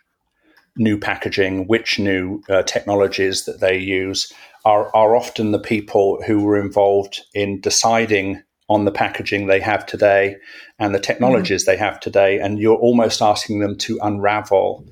new 0.77 0.99
packaging, 0.99 1.67
which 1.69 1.99
new 1.99 2.43
uh, 2.49 2.63
technologies 2.63 3.45
that 3.45 3.61
they 3.61 3.79
use 3.79 4.33
are, 4.65 4.95
are 4.95 5.15
often 5.15 5.53
the 5.53 5.59
people 5.59 6.21
who 6.27 6.43
were 6.43 6.61
involved 6.61 7.23
in 7.35 7.61
deciding 7.61 8.43
on 8.69 8.85
the 8.85 8.93
packaging 8.93 9.47
they 9.47 9.61
have 9.61 9.87
today 9.87 10.37
and 10.79 10.95
the 10.95 11.01
technologies 11.01 11.63
mm. 11.63 11.67
they 11.67 11.77
have 11.77 12.01
today. 12.01 12.39
And 12.39 12.59
you're 12.59 12.77
almost 12.77 13.23
asking 13.23 13.61
them 13.61 13.77
to 13.79 13.99
unravel 14.03 14.85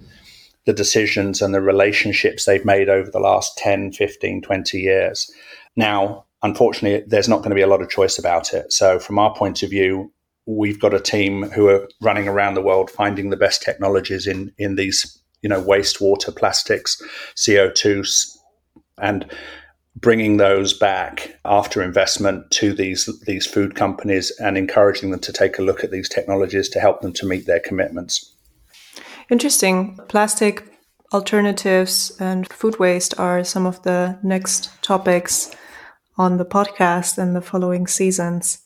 the 0.67 0.73
decisions 0.73 1.43
and 1.43 1.55
the 1.55 1.61
relationships 1.61 2.45
they've 2.45 2.65
made 2.65 2.89
over 2.89 3.11
the 3.11 3.21
last 3.21 3.59
10, 3.59 3.93
15, 3.93 4.43
20 4.43 4.79
years. 4.79 5.31
Now, 5.77 6.25
unfortunately, 6.43 7.05
there's 7.07 7.29
not 7.29 7.39
going 7.39 7.51
to 7.51 7.57
be 7.57 7.63
a 7.63 7.67
lot 7.67 7.83
of 7.83 7.91
choice 7.91 8.19
about 8.19 8.55
it. 8.55 8.73
So, 8.73 8.99
from 8.99 9.19
our 9.19 9.35
point 9.35 9.63
of 9.63 9.71
view, 9.71 10.13
we've 10.47 10.81
got 10.81 10.95
a 10.95 11.01
team 11.01 11.43
who 11.51 11.69
are 11.69 11.89
running 12.01 12.29
around 12.29 12.55
the 12.55 12.63
world 12.63 12.91
finding 12.91 13.31
the 13.31 13.37
best 13.37 13.63
technologies 13.63 14.27
in, 14.27 14.53
in 14.59 14.77
these, 14.77 15.21
you 15.43 15.49
know, 15.49 15.63
wastewater, 15.63 16.35
plastics, 16.35 17.01
CO2, 17.37 18.07
and 18.99 19.31
bringing 19.97 20.37
those 20.37 20.73
back 20.73 21.39
after 21.45 21.83
investment 21.83 22.51
to 22.51 22.73
these 22.73 23.09
these 23.27 23.47
food 23.47 23.75
companies 23.75 24.31
and 24.41 24.59
encouraging 24.59 25.11
them 25.11 25.21
to 25.21 25.33
take 25.33 25.59
a 25.59 25.63
look 25.63 25.85
at 25.85 25.91
these 25.91 26.09
technologies 26.09 26.69
to 26.69 26.81
help 26.81 27.01
them 27.01 27.13
to 27.13 27.27
meet 27.27 27.47
their 27.47 27.61
commitments. 27.61 28.33
Interesting. 29.31 29.99
Plastic 30.09 30.65
alternatives 31.13 32.17
and 32.21 32.51
food 32.53 32.79
waste 32.79 33.19
are 33.19 33.45
some 33.45 33.67
of 33.67 33.83
the 33.83 34.19
next 34.23 34.71
topics 34.83 35.55
on 36.19 36.37
the 36.39 36.45
podcast 36.45 37.19
in 37.19 37.35
the 37.35 37.41
following 37.41 37.87
seasons. 37.87 38.59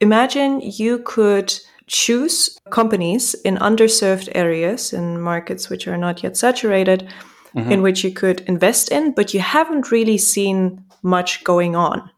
Imagine 0.00 0.60
you 0.60 1.00
could 1.00 1.52
choose 1.86 2.58
companies 2.70 3.34
in 3.34 3.56
underserved 3.56 4.28
areas 4.34 4.92
in 4.92 5.20
markets 5.20 5.68
which 5.68 5.88
are 5.88 5.96
not 5.96 6.22
yet 6.22 6.36
saturated 6.36 7.08
mm-hmm. 7.54 7.72
in 7.72 7.82
which 7.82 8.04
you 8.04 8.12
could 8.12 8.40
invest 8.42 8.90
in, 8.90 9.12
but 9.12 9.34
you 9.34 9.40
haven't 9.40 9.90
really 9.90 10.18
seen 10.18 10.84
much 11.02 11.44
going 11.44 11.76
on. 11.76 12.10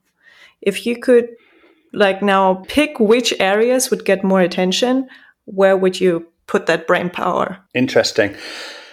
If 0.60 0.86
you 0.86 0.98
could, 0.98 1.28
like, 1.92 2.22
now 2.22 2.64
pick 2.68 3.00
which 3.00 3.34
areas 3.40 3.90
would 3.90 4.04
get 4.04 4.24
more 4.24 4.40
attention, 4.40 5.08
where 5.44 5.76
would 5.76 6.00
you 6.00 6.26
put 6.46 6.66
that 6.66 6.86
brain 6.86 7.10
power? 7.10 7.58
Interesting. 7.74 8.34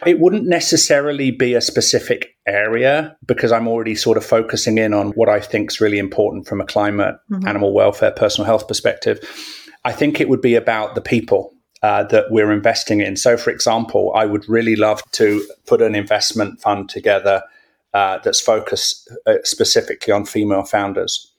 It 0.06 0.20
wouldn't 0.20 0.46
necessarily 0.46 1.32
be 1.32 1.56
a 1.56 1.62
specific 1.62 2.36
area 2.48 3.18
because 3.26 3.52
I'm 3.52 3.68
already 3.68 3.96
sort 3.96 4.18
of 4.18 4.26
focusing 4.26 4.78
in 4.78 4.94
on 4.94 5.10
what 5.12 5.28
I 5.28 5.40
think 5.40 5.72
is 5.72 5.82
really 5.82 5.98
important 5.98 6.48
from 6.48 6.62
a 6.62 6.66
climate, 6.66 7.16
mm-hmm. 7.32 7.48
animal 7.48 7.74
welfare, 7.74 8.12
personal 8.12 8.46
health 8.46 8.68
perspective. 8.68 9.20
I 9.84 9.92
think 9.92 10.22
it 10.22 10.30
would 10.30 10.42
be 10.42 10.56
about 10.56 10.96
the 10.96 11.02
people 11.02 11.54
uh, 11.84 12.04
that 12.06 12.26
we're 12.32 12.52
investing 12.52 13.02
in. 13.02 13.16
So, 13.16 13.38
for 13.38 13.52
example, 13.52 14.12
I 14.16 14.26
would 14.26 14.48
really 14.50 14.76
love 14.76 15.02
to 15.12 15.46
put 15.66 15.82
an 15.82 15.96
investment 15.96 16.62
fund 16.62 16.90
together 16.90 17.44
uh, 17.94 18.20
that's 18.24 18.42
focused 18.42 19.12
uh, 19.26 19.36
specifically 19.44 20.14
on 20.14 20.26
female 20.26 20.64
founders. 20.64 21.32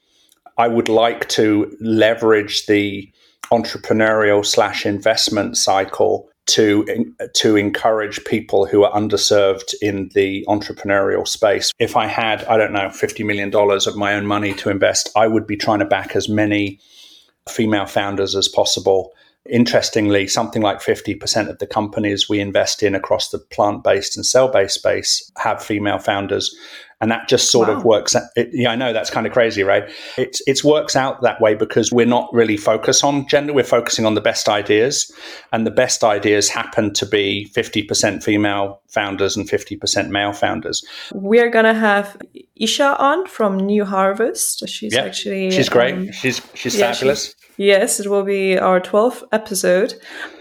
I 0.57 0.67
would 0.67 0.89
like 0.89 1.29
to 1.29 1.75
leverage 1.79 2.65
the 2.65 3.09
entrepreneurial 3.51 4.45
slash 4.45 4.85
investment 4.85 5.57
cycle 5.57 6.29
to 6.47 7.13
to 7.35 7.55
encourage 7.55 8.23
people 8.25 8.65
who 8.65 8.83
are 8.83 8.91
underserved 8.91 9.73
in 9.81 10.09
the 10.15 10.43
entrepreneurial 10.47 11.27
space. 11.27 11.71
If 11.79 11.95
I 11.95 12.07
had, 12.07 12.43
I 12.45 12.57
don't 12.57 12.73
know, 12.73 12.89
fifty 12.89 13.23
million 13.23 13.49
dollars 13.51 13.87
of 13.87 13.95
my 13.95 14.13
own 14.13 14.25
money 14.25 14.53
to 14.55 14.69
invest, 14.69 15.09
I 15.15 15.27
would 15.27 15.45
be 15.45 15.55
trying 15.55 15.79
to 15.79 15.85
back 15.85 16.15
as 16.15 16.27
many 16.27 16.79
female 17.47 17.85
founders 17.85 18.35
as 18.35 18.47
possible 18.47 19.13
Interestingly, 19.49 20.27
something 20.27 20.61
like 20.61 20.79
50% 20.79 21.49
of 21.49 21.57
the 21.57 21.65
companies 21.65 22.29
we 22.29 22.39
invest 22.39 22.83
in 22.83 22.93
across 22.93 23.29
the 23.29 23.39
plant 23.39 23.83
based 23.83 24.15
and 24.15 24.25
cell 24.25 24.47
based 24.47 24.75
space 24.75 25.31
have 25.37 25.63
female 25.63 25.97
founders 25.97 26.55
and 27.01 27.09
that 27.11 27.27
just 27.29 27.51
sort 27.51 27.69
wow. 27.69 27.77
of 27.77 27.85
works. 27.85 28.15
It, 28.35 28.49
yeah, 28.51 28.71
I 28.71 28.75
know 28.75 28.91
that's 28.91 29.09
kind 29.09 29.25
of 29.25 29.33
crazy, 29.33 29.63
right? 29.63 29.89
It's 30.17 30.41
it 30.47 30.63
works 30.63 30.95
out 30.95 31.21
that 31.21 31.39
way 31.39 31.55
because 31.55 31.91
we're 31.91 32.05
not 32.05 32.29
really 32.33 32.57
focused 32.57 33.03
on 33.03 33.27
gender. 33.27 33.53
We're 33.53 33.63
focusing 33.63 34.05
on 34.05 34.15
the 34.15 34.21
best 34.21 34.49
ideas, 34.49 35.11
and 35.51 35.65
the 35.65 35.71
best 35.71 36.03
ideas 36.03 36.49
happen 36.49 36.93
to 36.93 37.05
be 37.05 37.45
fifty 37.45 37.83
percent 37.83 38.23
female 38.23 38.81
founders 38.87 39.37
and 39.37 39.49
fifty 39.49 39.75
percent 39.75 40.09
male 40.09 40.33
founders. 40.33 40.85
We're 41.13 41.49
gonna 41.49 41.73
have 41.73 42.17
Isha 42.55 42.97
on 42.99 43.27
from 43.27 43.57
New 43.57 43.85
Harvest. 43.85 44.67
She's 44.67 44.93
yeah, 44.93 45.03
actually 45.03 45.51
she's 45.51 45.69
great. 45.69 45.93
Um, 45.93 46.11
she's 46.11 46.41
she's 46.53 46.75
yeah, 46.75 46.91
fabulous. 46.91 47.25
She's, 47.27 47.35
Yes, 47.59 47.99
it 47.99 48.07
will 48.07 48.23
be 48.23 48.57
our 48.57 48.79
12th 48.79 49.21
episode. 49.33 49.93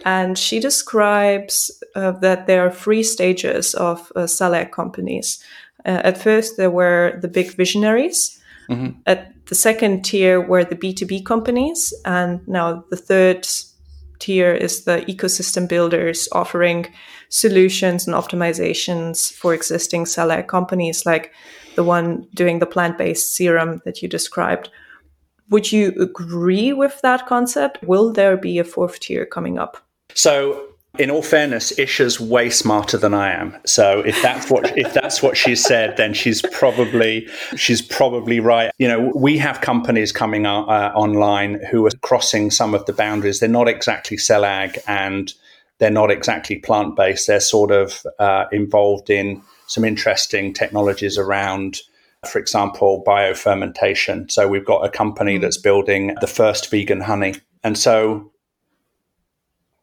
And 0.05 0.39
she 0.39 0.61
describes 0.61 1.83
uh, 1.97 2.13
that 2.21 2.47
there 2.47 2.65
are 2.65 2.71
three 2.71 3.03
stages 3.03 3.75
of 3.75 4.13
uh, 4.15 4.29
companies. 4.67 5.43
Uh, 5.89 6.03
at 6.05 6.23
first, 6.23 6.59
there 6.59 6.71
were 6.71 7.19
the 7.23 7.29
big 7.29 7.55
visionaries. 7.55 8.39
Mm-hmm. 8.69 9.01
At 9.07 9.33
the 9.47 9.55
second 9.55 10.05
tier 10.05 10.39
were 10.39 10.63
the 10.63 10.77
B2B 10.77 11.25
companies. 11.25 11.95
And 12.05 12.47
now 12.47 12.85
the 12.91 12.97
third 12.97 13.49
tier 14.19 14.53
is 14.53 14.85
the 14.85 15.01
ecosystem 15.09 15.67
builders 15.67 16.29
offering 16.33 16.93
solutions 17.31 18.07
and 18.07 18.15
optimizations 18.15 19.33
for 19.33 19.55
existing 19.55 20.05
cell 20.05 20.31
ag 20.31 20.49
companies, 20.49 21.07
like 21.07 21.33
the 21.77 21.85
one 21.85 22.27
doing 22.35 22.59
the 22.59 22.67
plant 22.67 22.99
based 22.99 23.35
serum 23.35 23.81
that 23.87 24.03
you 24.03 24.09
described. 24.09 24.69
Would 25.49 25.73
you 25.73 25.95
agree 25.99 26.75
with 26.75 27.01
that 27.01 27.27
concept? 27.27 27.83
Will 27.83 28.13
there 28.13 28.37
be 28.37 28.59
a 28.59 28.65
fourth 28.65 29.01
tier 29.01 29.25
coming 29.25 29.59
up? 29.59 29.79
So 30.15 30.75
in 30.97 31.11
all 31.11 31.23
fairness, 31.23 31.73
Isha's 31.79 32.19
way 32.19 32.49
smarter 32.49 32.97
than 32.97 33.13
I 33.13 33.33
am. 33.33 33.57
So 33.67 34.01
if 34.01 34.21
that's 34.23 34.51
what 34.51 34.77
if 34.77 34.95
that's 34.95 35.23
what 35.23 35.37
she 35.37 35.55
said, 35.55 35.97
then 35.97 36.15
she's 36.15 36.41
probably 36.43 37.29
she's 37.57 37.83
probably 37.83 38.41
right. 38.41 38.73
You 38.79 38.89
know, 38.89 39.13
we 39.15 39.37
have 39.39 39.61
companies 39.61 40.13
coming 40.13 40.47
uh, 40.47 40.93
online 40.95 41.61
who 41.71 41.87
are 41.87 41.91
crossing 42.01 42.51
some 42.51 42.75
of 42.75 42.87
the 42.87 42.93
boundaries. 42.93 43.41
They're 43.41 43.49
not 43.49 43.69
exactly 43.69 44.17
cell 44.17 44.45
ag 44.45 44.79
and 44.87 45.33
they're 45.79 45.91
not 45.91 46.11
exactly 46.11 46.57
plant 46.57 46.97
based. 46.97 47.27
They're 47.27 47.41
sort 47.41 47.71
of 47.71 48.05
uh, 48.19 48.47
involved 48.51 49.11
in 49.11 49.43
some 49.67 49.85
interesting 49.85 50.55
technologies 50.55 51.19
around. 51.19 51.81
For 52.29 52.41
example, 52.41 53.05
biofermentation. 53.07 54.29
So, 54.29 54.49
we've 54.49 54.65
got 54.65 54.85
a 54.85 54.91
company 54.91 55.37
hmm. 55.37 55.43
that's 55.43 55.57
building 55.57 56.17
the 56.21 56.27
first 56.27 56.69
vegan 56.69 57.01
honey. 57.01 57.37
And 57.63 57.79
so, 57.79 58.33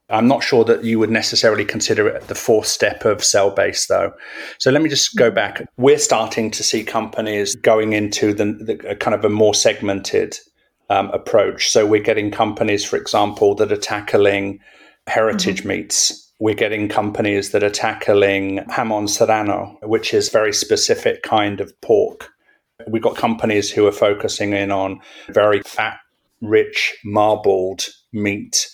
I'm 0.08 0.28
not 0.28 0.44
sure 0.44 0.64
that 0.64 0.84
you 0.84 0.98
would 1.00 1.10
necessarily 1.10 1.64
consider 1.64 2.06
it 2.06 2.28
the 2.28 2.34
fourth 2.34 2.66
step 2.66 3.04
of 3.04 3.24
cell 3.24 3.50
base, 3.50 3.86
though. 3.86 4.12
So 4.58 4.70
let 4.70 4.82
me 4.82 4.88
just 4.88 5.16
go 5.16 5.30
back. 5.30 5.62
We're 5.76 5.98
starting 5.98 6.50
to 6.52 6.62
see 6.62 6.84
companies 6.84 7.56
going 7.56 7.92
into 7.92 8.32
the, 8.32 8.44
the 8.44 8.96
kind 8.96 9.14
of 9.14 9.24
a 9.24 9.28
more 9.28 9.54
segmented 9.54 10.38
um, 10.90 11.10
approach. 11.10 11.70
So 11.70 11.84
we're 11.86 12.02
getting 12.02 12.30
companies, 12.30 12.84
for 12.84 12.96
example, 12.96 13.56
that 13.56 13.72
are 13.72 13.76
tackling 13.76 14.60
heritage 15.08 15.60
mm-hmm. 15.60 15.68
meats. 15.68 16.32
We're 16.38 16.54
getting 16.54 16.88
companies 16.88 17.50
that 17.50 17.64
are 17.64 17.70
tackling 17.70 18.58
jamon 18.68 19.08
serrano, 19.08 19.76
which 19.82 20.14
is 20.14 20.28
very 20.28 20.52
specific 20.52 21.22
kind 21.22 21.60
of 21.60 21.72
pork. 21.80 22.28
We've 22.86 23.02
got 23.02 23.16
companies 23.16 23.70
who 23.70 23.86
are 23.86 23.92
focusing 23.92 24.52
in 24.52 24.70
on 24.70 25.00
very 25.30 25.62
fat, 25.62 25.98
rich, 26.42 26.94
marbled 27.04 27.86
meat 28.12 28.68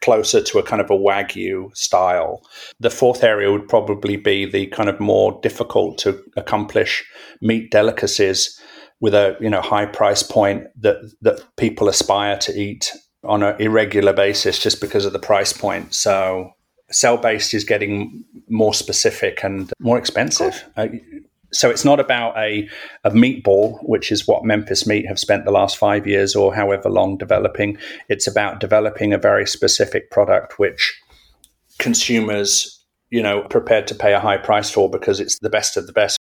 closer 0.00 0.42
to 0.42 0.58
a 0.58 0.62
kind 0.62 0.80
of 0.80 0.90
a 0.90 0.96
wagyu 0.96 1.74
style. 1.76 2.42
The 2.78 2.90
fourth 2.90 3.24
area 3.24 3.50
would 3.50 3.68
probably 3.68 4.16
be 4.16 4.46
the 4.46 4.66
kind 4.68 4.88
of 4.88 5.00
more 5.00 5.38
difficult 5.42 5.98
to 5.98 6.22
accomplish 6.36 7.04
meat 7.40 7.70
delicacies 7.70 8.60
with 9.00 9.14
a 9.14 9.36
you 9.40 9.50
know 9.50 9.60
high 9.60 9.86
price 9.86 10.22
point 10.22 10.66
that 10.80 10.96
that 11.22 11.40
people 11.56 11.88
aspire 11.88 12.36
to 12.38 12.52
eat 12.52 12.92
on 13.24 13.42
an 13.42 13.60
irregular 13.60 14.12
basis 14.12 14.58
just 14.58 14.80
because 14.80 15.04
of 15.04 15.12
the 15.12 15.18
price 15.18 15.52
point. 15.52 15.94
So 15.94 16.52
cell 16.90 17.16
based 17.16 17.54
is 17.54 17.64
getting 17.64 18.24
more 18.48 18.74
specific 18.74 19.44
and 19.44 19.72
more 19.78 19.98
expensive. 19.98 20.64
Uh, 20.76 20.88
so 21.52 21.70
it's 21.70 21.84
not 21.84 22.00
about 22.00 22.36
a, 22.36 22.68
a 23.04 23.10
meatball, 23.10 23.78
which 23.82 24.12
is 24.12 24.26
what 24.26 24.44
Memphis 24.44 24.86
Meat 24.86 25.06
have 25.06 25.18
spent 25.18 25.44
the 25.44 25.50
last 25.50 25.76
five 25.76 26.06
years 26.06 26.36
or 26.36 26.54
however 26.54 26.88
long 26.88 27.16
developing. 27.16 27.76
It's 28.08 28.26
about 28.26 28.60
developing 28.60 29.12
a 29.12 29.18
very 29.18 29.46
specific 29.46 30.10
product 30.10 30.58
which 30.58 31.00
consumers, 31.78 32.84
you 33.10 33.22
know, 33.22 33.42
prepared 33.42 33.86
to 33.88 33.94
pay 33.94 34.12
a 34.12 34.20
high 34.20 34.36
price 34.36 34.70
for 34.70 34.88
because 34.88 35.18
it's 35.18 35.38
the 35.40 35.50
best 35.50 35.76
of 35.76 35.86
the 35.86 35.92
best. 35.92 36.18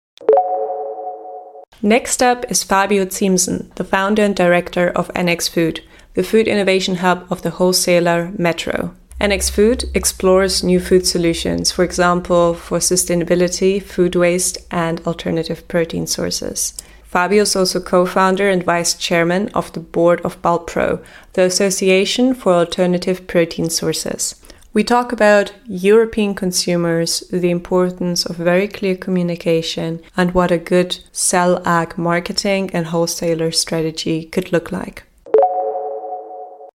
Next 1.82 2.22
up 2.22 2.50
is 2.50 2.64
Fabio 2.64 3.04
Ziemßen, 3.04 3.72
the 3.76 3.84
founder 3.84 4.22
and 4.22 4.34
director 4.34 4.88
of 4.90 5.12
NX 5.14 5.50
Food, 5.50 5.80
the 6.14 6.24
food 6.24 6.48
innovation 6.48 6.96
hub 6.96 7.26
of 7.30 7.42
the 7.42 7.50
wholesaler 7.50 8.32
Metro. 8.36 8.96
NX 9.20 9.50
Food 9.50 9.84
explores 9.94 10.62
new 10.62 10.78
food 10.78 11.04
solutions, 11.04 11.72
for 11.72 11.82
example, 11.82 12.54
for 12.54 12.78
sustainability, 12.78 13.82
food 13.82 14.14
waste, 14.14 14.58
and 14.70 15.00
alternative 15.08 15.66
protein 15.66 16.06
sources. 16.06 16.72
Fabio 17.02 17.42
is 17.42 17.56
also 17.56 17.80
co 17.80 18.06
founder 18.06 18.48
and 18.48 18.62
vice 18.62 18.94
chairman 18.94 19.48
of 19.54 19.72
the 19.72 19.80
board 19.80 20.20
of 20.20 20.40
BalPro, 20.40 21.02
the 21.32 21.42
Association 21.42 22.32
for 22.32 22.52
Alternative 22.52 23.26
Protein 23.26 23.68
Sources. 23.70 24.36
We 24.72 24.84
talk 24.84 25.10
about 25.10 25.52
European 25.66 26.36
consumers, 26.36 27.24
the 27.32 27.50
importance 27.50 28.24
of 28.24 28.36
very 28.36 28.68
clear 28.68 28.94
communication, 28.94 30.00
and 30.16 30.32
what 30.32 30.52
a 30.52 30.58
good 30.58 31.00
cell 31.10 31.60
ag 31.66 31.98
marketing 31.98 32.70
and 32.72 32.86
wholesaler 32.86 33.50
strategy 33.50 34.26
could 34.26 34.52
look 34.52 34.70
like. 34.70 35.02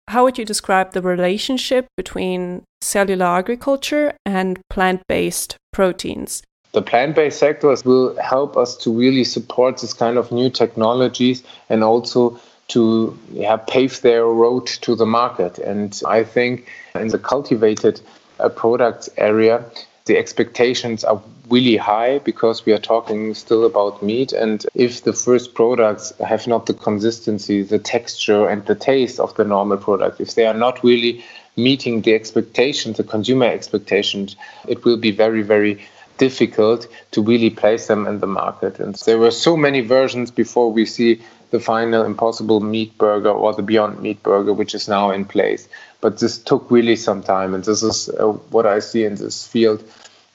How 0.09 0.23
would 0.23 0.39
you 0.39 0.45
describe 0.45 0.93
the 0.93 1.03
relationship 1.03 1.85
between 1.95 2.63
cellular 2.81 3.27
agriculture 3.27 4.13
and 4.25 4.59
plant 4.71 5.03
based 5.07 5.55
proteins? 5.71 6.41
The 6.71 6.81
plant 6.81 7.15
based 7.15 7.37
sectors 7.37 7.85
will 7.85 8.19
help 8.19 8.57
us 8.57 8.75
to 8.77 8.91
really 8.91 9.23
support 9.23 9.77
this 9.77 9.93
kind 9.93 10.17
of 10.17 10.31
new 10.31 10.49
technologies 10.49 11.43
and 11.69 11.83
also 11.83 12.39
to 12.69 13.15
yeah, 13.31 13.57
pave 13.57 14.01
their 14.01 14.25
road 14.25 14.65
to 14.81 14.95
the 14.95 15.05
market. 15.05 15.59
And 15.59 16.01
I 16.07 16.23
think 16.23 16.67
in 16.95 17.09
the 17.09 17.19
cultivated 17.19 18.01
uh, 18.39 18.49
products 18.49 19.09
area, 19.17 19.63
the 20.05 20.17
expectations 20.17 21.03
are 21.03 21.21
really 21.49 21.77
high 21.77 22.19
because 22.19 22.65
we 22.65 22.73
are 22.73 22.79
talking 22.79 23.33
still 23.33 23.65
about 23.65 24.03
meat. 24.03 24.33
And 24.33 24.65
if 24.73 25.03
the 25.03 25.13
first 25.13 25.53
products 25.53 26.13
have 26.19 26.47
not 26.47 26.65
the 26.65 26.73
consistency, 26.73 27.63
the 27.63 27.79
texture, 27.79 28.47
and 28.47 28.65
the 28.65 28.75
taste 28.75 29.19
of 29.19 29.35
the 29.35 29.43
normal 29.43 29.77
product, 29.77 30.21
if 30.21 30.35
they 30.35 30.45
are 30.45 30.53
not 30.53 30.83
really 30.83 31.23
meeting 31.55 32.01
the 32.01 32.13
expectations, 32.13 32.97
the 32.97 33.03
consumer 33.03 33.45
expectations, 33.45 34.35
it 34.67 34.85
will 34.85 34.97
be 34.97 35.11
very, 35.11 35.41
very 35.41 35.79
difficult 36.17 36.87
to 37.11 37.21
really 37.21 37.49
place 37.49 37.87
them 37.87 38.05
in 38.05 38.19
the 38.19 38.27
market. 38.27 38.79
And 38.79 38.95
there 39.05 39.17
were 39.17 39.31
so 39.31 39.57
many 39.57 39.81
versions 39.81 40.31
before 40.31 40.71
we 40.71 40.85
see 40.85 41.21
the 41.51 41.59
final 41.59 42.03
Impossible 42.03 42.59
Meat 42.59 42.95
Burger 42.97 43.31
or 43.31 43.53
the 43.53 43.63
Beyond 43.63 44.01
Meat 44.01 44.21
Burger, 44.21 44.53
which 44.53 44.75
is 44.75 44.87
now 44.87 45.11
in 45.11 45.25
place. 45.25 45.67
But 46.01 46.19
this 46.19 46.37
took 46.37 46.69
really 46.69 46.95
some 46.95 47.23
time, 47.23 47.53
and 47.53 47.63
this 47.63 47.81
is 47.81 48.09
uh, 48.09 48.27
what 48.51 48.65
I 48.65 48.79
see 48.79 49.03
in 49.03 49.15
this 49.15 49.47
field 49.47 49.83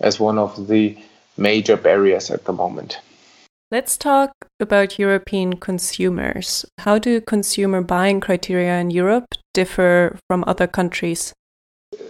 as 0.04 0.20
one 0.20 0.38
of 0.38 0.68
the 0.68 0.96
major 1.36 1.76
barriers 1.76 2.30
at 2.30 2.44
the 2.44 2.52
moment. 2.52 2.98
Let's 3.70 3.96
talk 3.96 4.30
about 4.60 4.98
European 4.98 5.56
consumers. 5.56 6.64
How 6.78 6.98
do 6.98 7.20
consumer 7.20 7.80
buying 7.80 8.20
criteria 8.20 8.78
in 8.78 8.90
Europe 8.90 9.34
differ 9.52 10.16
from 10.28 10.44
other 10.46 10.68
countries? 10.68 11.32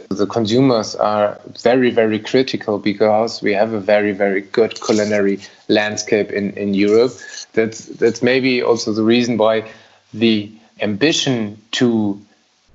The 0.08 0.26
consumers 0.26 0.94
are 0.96 1.38
very, 1.62 1.90
very 1.90 2.18
critical 2.18 2.78
because 2.78 3.40
we 3.40 3.52
have 3.52 3.72
a 3.72 3.80
very, 3.80 4.12
very 4.12 4.42
good 4.42 4.74
culinary 4.84 5.38
landscape 5.68 6.30
in, 6.32 6.50
in 6.52 6.74
Europe. 6.74 7.12
That's, 7.52 7.86
that's 7.86 8.22
maybe 8.22 8.62
also 8.62 8.92
the 8.92 9.02
reason 9.02 9.38
why 9.38 9.70
the 10.12 10.50
ambition 10.80 11.62
to 11.72 12.20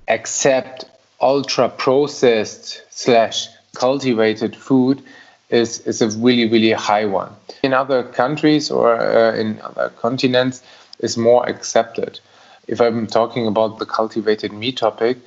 accept 0.08 0.86
ultra 1.22 1.70
processed 1.70 2.82
slash 2.90 3.48
cultivated 3.74 4.56
food 4.56 5.02
is, 5.50 5.80
is 5.82 6.02
a 6.02 6.10
really, 6.18 6.48
really 6.48 6.72
high 6.72 7.06
one. 7.06 7.32
In 7.64 7.74
other 7.74 8.04
countries 8.04 8.70
or 8.70 8.96
uh, 8.96 9.36
in 9.36 9.60
other 9.62 9.90
continents, 9.90 10.62
is 11.00 11.18
more 11.18 11.48
accepted. 11.48 12.20
If 12.68 12.82
I'm 12.82 13.08
talking 13.08 13.48
about 13.48 13.80
the 13.80 13.86
cultivated 13.86 14.52
meat 14.52 14.78
topic, 14.78 15.18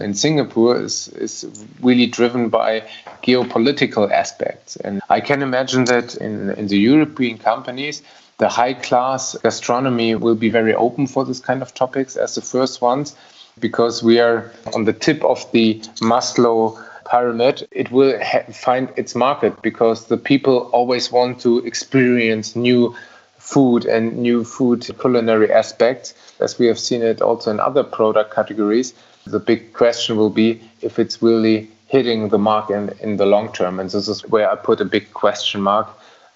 in 0.00 0.14
Singapore 0.14 0.80
is, 0.80 1.08
is 1.08 1.44
really 1.80 2.06
driven 2.06 2.48
by 2.48 2.82
geopolitical 3.22 4.10
aspects. 4.10 4.76
And 4.76 5.00
I 5.08 5.20
can 5.20 5.42
imagine 5.42 5.84
that 5.86 6.14
in, 6.16 6.50
in 6.50 6.66
the 6.68 6.78
European 6.78 7.38
companies, 7.38 8.02
the 8.38 8.48
high 8.48 8.74
class 8.74 9.36
gastronomy 9.42 10.14
will 10.14 10.34
be 10.34 10.50
very 10.50 10.74
open 10.74 11.06
for 11.06 11.24
this 11.24 11.40
kind 11.40 11.62
of 11.62 11.74
topics 11.74 12.16
as 12.16 12.34
the 12.34 12.40
first 12.40 12.80
ones. 12.80 13.14
because 13.60 14.02
we 14.02 14.18
are 14.18 14.52
on 14.74 14.84
the 14.84 14.92
tip 14.92 15.24
of 15.24 15.50
the 15.52 15.80
Maslow 16.00 16.82
pyramid, 17.12 17.68
it 17.70 17.92
will 17.92 18.18
ha- 18.24 18.50
find 18.50 18.88
its 18.96 19.14
market 19.14 19.60
because 19.60 20.06
the 20.06 20.16
people 20.16 20.70
always 20.72 21.12
want 21.12 21.38
to 21.40 21.58
experience 21.58 22.56
new 22.56 22.96
food 23.36 23.84
and 23.84 24.16
new 24.16 24.44
food 24.44 24.80
culinary 24.98 25.52
aspects, 25.52 26.14
as 26.40 26.58
we 26.58 26.66
have 26.66 26.78
seen 26.78 27.02
it 27.02 27.20
also 27.20 27.50
in 27.50 27.60
other 27.60 27.84
product 27.84 28.34
categories. 28.34 28.94
The 29.26 29.38
big 29.38 29.74
question 29.74 30.16
will 30.16 30.30
be 30.30 30.60
if 30.80 30.98
it's 30.98 31.20
really 31.20 31.68
hitting 31.86 32.30
the 32.30 32.38
mark 32.38 32.70
in, 32.70 32.90
in 33.02 33.18
the 33.18 33.26
long 33.26 33.52
term. 33.52 33.78
And 33.78 33.90
this 33.90 34.08
is 34.08 34.22
where 34.32 34.50
I 34.50 34.56
put 34.56 34.80
a 34.80 34.86
big 34.86 35.12
question 35.12 35.60
mark 35.60 35.88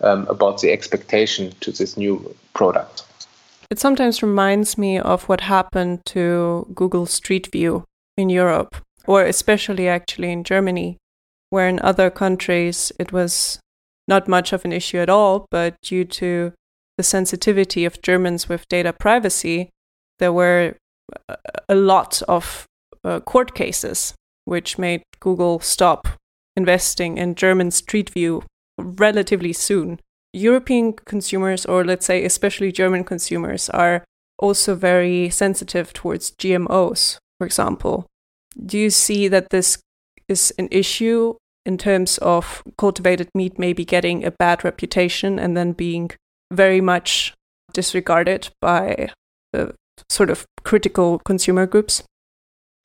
um, 0.03 0.27
about 0.29 0.61
the 0.61 0.71
expectation 0.71 1.55
to 1.63 1.73
this 1.73 1.97
new 1.97 2.15
product. 2.53 3.05
It 3.71 3.79
sometimes 3.79 4.23
reminds 4.23 4.77
me 4.77 4.99
of 4.99 5.29
what 5.29 5.41
happened 5.41 6.05
to 6.17 6.67
Google 6.75 7.07
Street 7.07 7.47
View 7.51 7.85
in 8.17 8.29
Europe, 8.29 8.77
or 9.07 9.25
especially 9.25 9.89
actually 9.89 10.31
in 10.33 10.45
Germany, 10.45 10.99
where 11.51 11.69
in 11.69 11.81
other 11.81 12.11
countries 12.11 12.93
it 12.99 13.13
was 13.13 13.59
not 14.09 14.29
much 14.29 14.53
of 14.53 14.65
an 14.65 14.73
issue 14.73 14.99
at 14.99 15.11
all, 15.11 15.47
but 15.51 15.75
due 15.83 16.05
to 16.05 16.53
the 16.97 17.03
sensitivity 17.03 17.85
of 17.85 18.03
Germans 18.03 18.49
with 18.49 18.69
data 18.69 18.93
privacy, 18.93 19.71
there 20.19 20.33
were 20.33 20.77
a 21.69 21.75
lot 21.75 22.23
of 22.29 22.67
uh, 23.05 23.21
court 23.21 23.55
cases 23.55 24.15
which 24.45 24.79
made 24.79 25.03
Google 25.21 25.61
stop 25.61 26.09
investing 26.57 27.19
in 27.19 27.35
German 27.35 27.71
Street 27.71 28.11
View 28.11 28.43
relatively 28.79 29.53
soon. 29.53 30.01
European 30.33 30.93
consumers, 30.93 31.67
or 31.67 31.85
let's 31.85 32.07
say 32.07 32.25
especially 32.25 32.73
German 32.73 33.05
consumers, 33.05 33.69
are 33.71 34.05
also 34.39 34.75
very 34.75 35.31
sensitive 35.31 35.93
towards 35.93 36.33
GMOs, 36.33 37.19
for 37.39 37.47
example. 37.47 38.07
Do 38.65 38.79
you 38.79 38.91
see 38.91 39.29
that 39.29 39.51
this 39.51 39.79
is 40.29 40.53
an 40.59 40.69
issue 40.71 41.35
in 41.65 41.79
terms 41.79 42.19
of 42.19 42.63
cultivated 42.79 43.29
meat 43.35 43.59
maybe 43.59 43.85
getting 43.85 44.25
a 44.25 44.31
bad 44.31 44.65
reputation 44.65 45.39
and 45.39 45.57
then 45.57 45.73
being 45.73 46.11
very 46.53 46.81
much 46.81 47.35
disregarded 47.73 48.49
by 48.61 49.11
the 49.53 49.75
sort 50.09 50.31
of 50.31 50.47
critical 50.65 51.19
consumer 51.25 51.67
groups? 51.67 52.03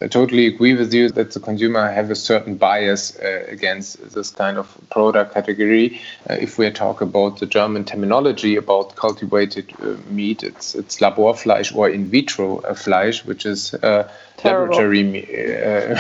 I 0.01 0.07
totally 0.07 0.47
agree 0.47 0.73
with 0.73 0.91
you 0.93 1.09
that 1.09 1.31
the 1.31 1.39
consumer 1.39 1.91
have 1.91 2.09
a 2.09 2.15
certain 2.15 2.55
bias 2.55 3.19
uh, 3.19 3.45
against 3.47 4.13
this 4.15 4.31
kind 4.31 4.57
of 4.57 4.75
product 4.89 5.35
category. 5.35 6.01
Uh, 6.27 6.37
if 6.39 6.57
we 6.57 6.71
talk 6.71 7.01
about 7.01 7.39
the 7.39 7.45
German 7.45 7.85
terminology 7.85 8.55
about 8.55 8.95
cultivated 8.95 9.71
uh, 9.79 9.95
meat, 10.09 10.41
it's 10.41 10.73
it's 10.73 10.99
Laborfleisch 11.01 11.75
or 11.75 11.87
in 11.87 12.05
vitro 12.05 12.61
uh, 12.61 12.73
Fleisch, 12.73 13.23
which 13.25 13.45
is 13.45 13.75
uh, 13.75 14.09
laboratory 14.43 15.03
meat, 15.03 15.29
uh, 15.29 15.95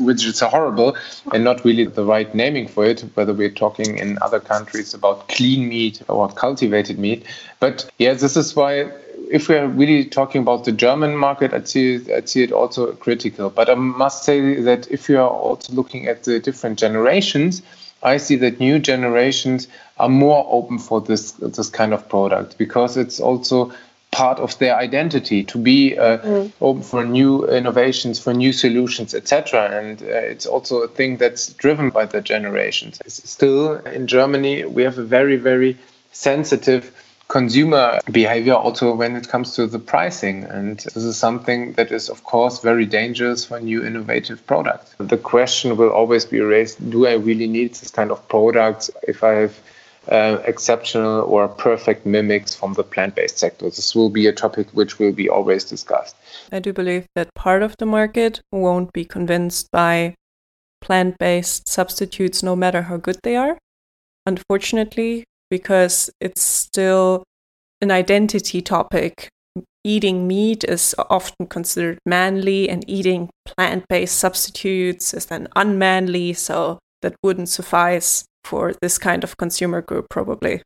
which 0.00 0.24
is 0.26 0.40
horrible 0.40 0.96
and 1.32 1.44
not 1.44 1.64
really 1.64 1.84
the 1.84 2.04
right 2.04 2.34
naming 2.34 2.66
for 2.66 2.84
it. 2.84 3.00
Whether 3.14 3.32
we're 3.32 3.50
talking 3.50 3.98
in 3.98 4.18
other 4.20 4.40
countries 4.40 4.92
about 4.92 5.28
clean 5.28 5.68
meat 5.68 6.02
or 6.08 6.28
cultivated 6.30 6.98
meat, 6.98 7.26
but 7.60 7.88
yeah, 7.98 8.14
this 8.14 8.36
is 8.36 8.56
why 8.56 8.90
if 9.30 9.48
we 9.48 9.56
are 9.56 9.66
really 9.66 10.04
talking 10.04 10.40
about 10.40 10.64
the 10.64 10.72
German 10.72 11.16
market, 11.16 11.52
I'd 11.52 11.68
see 11.68 11.94
it, 11.94 12.10
I'd 12.10 12.28
see 12.28 12.42
it 12.42 12.52
also 12.52 12.92
critical. 12.92 13.50
But 13.50 13.68
I 13.68 13.74
must 13.74 14.24
say 14.24 14.60
that 14.60 14.90
if 14.90 15.08
you 15.08 15.18
are 15.18 15.28
also 15.28 15.72
looking 15.72 16.06
at 16.06 16.24
the 16.24 16.38
different 16.40 16.78
generations, 16.78 17.62
I 18.02 18.18
see 18.18 18.36
that 18.36 18.60
new 18.60 18.78
generations 18.78 19.68
are 19.98 20.08
more 20.08 20.46
open 20.50 20.78
for 20.78 21.00
this 21.00 21.32
this 21.32 21.68
kind 21.68 21.94
of 21.94 22.08
product 22.08 22.58
because 22.58 22.96
it's 22.96 23.20
also 23.20 23.72
part 24.12 24.38
of 24.38 24.56
their 24.58 24.76
identity 24.76 25.44
to 25.44 25.58
be 25.58 25.98
uh, 25.98 26.18
mm. 26.18 26.52
open 26.60 26.82
for 26.82 27.04
new 27.04 27.46
innovations, 27.48 28.18
for 28.18 28.32
new 28.32 28.52
solutions, 28.52 29.14
etc. 29.14 29.78
And 29.78 30.02
uh, 30.02 30.06
it's 30.06 30.46
also 30.46 30.82
a 30.82 30.88
thing 30.88 31.16
that's 31.16 31.52
driven 31.54 31.90
by 31.90 32.06
the 32.06 32.20
generations. 32.20 33.00
Still, 33.06 33.74
in 33.86 34.06
Germany, 34.06 34.64
we 34.64 34.82
have 34.84 34.98
a 34.98 35.04
very 35.04 35.36
very 35.36 35.76
sensitive 36.12 36.92
consumer 37.28 38.00
behavior 38.10 38.54
also 38.54 38.94
when 38.94 39.16
it 39.16 39.28
comes 39.28 39.54
to 39.56 39.66
the 39.66 39.78
pricing. 39.78 40.44
And 40.44 40.78
this 40.78 40.96
is 40.96 41.16
something 41.16 41.72
that 41.72 41.90
is, 41.90 42.08
of 42.08 42.24
course, 42.24 42.60
very 42.60 42.86
dangerous 42.86 43.44
for 43.44 43.60
new 43.60 43.84
innovative 43.84 44.46
products. 44.46 44.94
The 44.98 45.18
question 45.18 45.76
will 45.76 45.90
always 45.90 46.24
be 46.24 46.40
raised 46.40 46.90
do 46.90 47.06
I 47.06 47.14
really 47.14 47.48
need 47.48 47.74
this 47.74 47.90
kind 47.90 48.10
of 48.10 48.26
products 48.28 48.90
if 49.02 49.24
I 49.24 49.32
have 49.32 49.60
uh, 50.08 50.38
exceptional 50.44 51.22
or 51.22 51.48
perfect 51.48 52.06
mimics 52.06 52.54
from 52.54 52.74
the 52.74 52.84
plant 52.84 53.16
based 53.16 53.38
sector? 53.38 53.66
This 53.66 53.94
will 53.94 54.10
be 54.10 54.26
a 54.26 54.32
topic 54.32 54.68
which 54.72 54.98
will 54.98 55.12
be 55.12 55.28
always 55.28 55.64
discussed. 55.64 56.14
I 56.52 56.60
do 56.60 56.72
believe 56.72 57.06
that 57.16 57.34
part 57.34 57.62
of 57.62 57.76
the 57.78 57.86
market 57.86 58.40
won't 58.52 58.92
be 58.92 59.04
convinced 59.04 59.68
by 59.72 60.14
plant 60.80 61.18
based 61.18 61.68
substitutes, 61.68 62.42
no 62.42 62.54
matter 62.54 62.82
how 62.82 62.98
good 62.98 63.18
they 63.24 63.34
are. 63.34 63.58
Unfortunately, 64.26 65.24
because 65.50 66.10
it's 66.20 66.42
still 66.42 67.24
an 67.80 67.90
identity 67.90 68.60
topic. 68.60 69.28
Eating 69.84 70.26
meat 70.26 70.64
is 70.64 70.94
often 71.10 71.46
considered 71.46 71.98
manly, 72.04 72.68
and 72.68 72.84
eating 72.88 73.30
plant 73.44 73.84
based 73.88 74.18
substitutes 74.18 75.14
is 75.14 75.26
then 75.26 75.48
unmanly, 75.54 76.32
so 76.32 76.78
that 77.02 77.14
wouldn't 77.22 77.48
suffice 77.48 78.24
for 78.44 78.74
this 78.82 78.98
kind 78.98 79.22
of 79.22 79.36
consumer 79.36 79.80
group, 79.80 80.06
probably. 80.10 80.62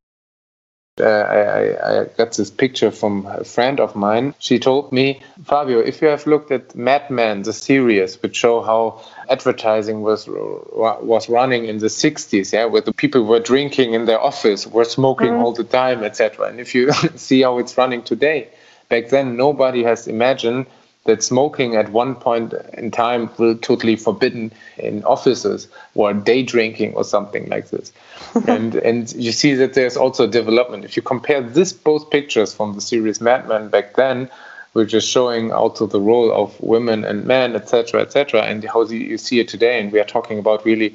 Uh, 1.00 1.04
I, 1.06 2.00
I, 2.00 2.04
got 2.16 2.32
this 2.32 2.50
picture 2.50 2.90
from 2.90 3.26
a 3.26 3.44
friend 3.44 3.80
of 3.80 3.96
mine. 3.96 4.34
She 4.38 4.58
told 4.58 4.92
me, 4.92 5.20
Fabio, 5.44 5.78
if 5.80 6.02
you 6.02 6.08
have 6.08 6.26
looked 6.26 6.50
at 6.50 6.74
Mad 6.74 7.10
Men, 7.10 7.42
the 7.42 7.52
series, 7.52 8.22
which 8.22 8.36
show 8.36 8.60
how 8.60 9.02
advertising 9.28 10.02
was 10.02 10.28
was 10.28 11.28
running 11.28 11.64
in 11.64 11.78
the 11.78 11.86
60s, 11.86 12.52
yeah, 12.52 12.66
where 12.66 12.82
the 12.82 12.92
people 12.92 13.24
were 13.24 13.40
drinking 13.40 13.94
in 13.94 14.04
their 14.04 14.20
office, 14.20 14.66
were 14.66 14.84
smoking 14.84 15.32
mm. 15.32 15.42
all 15.42 15.52
the 15.52 15.64
time, 15.64 16.04
etc. 16.04 16.48
And 16.48 16.60
if 16.60 16.74
you 16.74 16.92
see 17.16 17.42
how 17.42 17.58
it's 17.58 17.76
running 17.78 18.02
today, 18.02 18.48
back 18.88 19.08
then 19.08 19.36
nobody 19.36 19.82
has 19.84 20.06
imagined 20.06 20.66
that 21.10 21.24
smoking 21.24 21.74
at 21.74 21.90
one 21.90 22.14
point 22.14 22.54
in 22.74 22.88
time 22.92 23.28
will 23.36 23.56
totally 23.56 23.96
forbidden 23.96 24.52
in 24.78 25.02
offices 25.02 25.66
or 25.96 26.14
day 26.14 26.40
drinking 26.44 26.94
or 26.94 27.02
something 27.02 27.48
like 27.48 27.70
this. 27.70 27.92
and 28.46 28.76
and 28.76 29.12
you 29.14 29.32
see 29.32 29.54
that 29.54 29.74
there's 29.74 29.96
also 29.96 30.24
a 30.24 30.28
development. 30.28 30.84
If 30.84 30.96
you 30.96 31.02
compare 31.02 31.42
this 31.42 31.72
both 31.72 32.10
pictures 32.10 32.54
from 32.54 32.74
the 32.74 32.80
series 32.80 33.20
Mad 33.20 33.48
Men 33.48 33.68
back 33.68 33.96
then, 33.96 34.30
which 34.72 34.94
is 34.94 35.04
showing 35.04 35.50
also 35.50 35.86
the 35.86 36.00
role 36.00 36.30
of 36.32 36.48
women 36.60 37.04
and 37.04 37.24
men, 37.24 37.56
etc., 37.56 38.02
etc., 38.02 38.42
and 38.42 38.62
how 38.62 38.84
you 38.84 39.18
see 39.18 39.40
it 39.40 39.48
today, 39.48 39.80
and 39.80 39.90
we 39.90 39.98
are 39.98 40.10
talking 40.16 40.38
about 40.38 40.64
really 40.64 40.94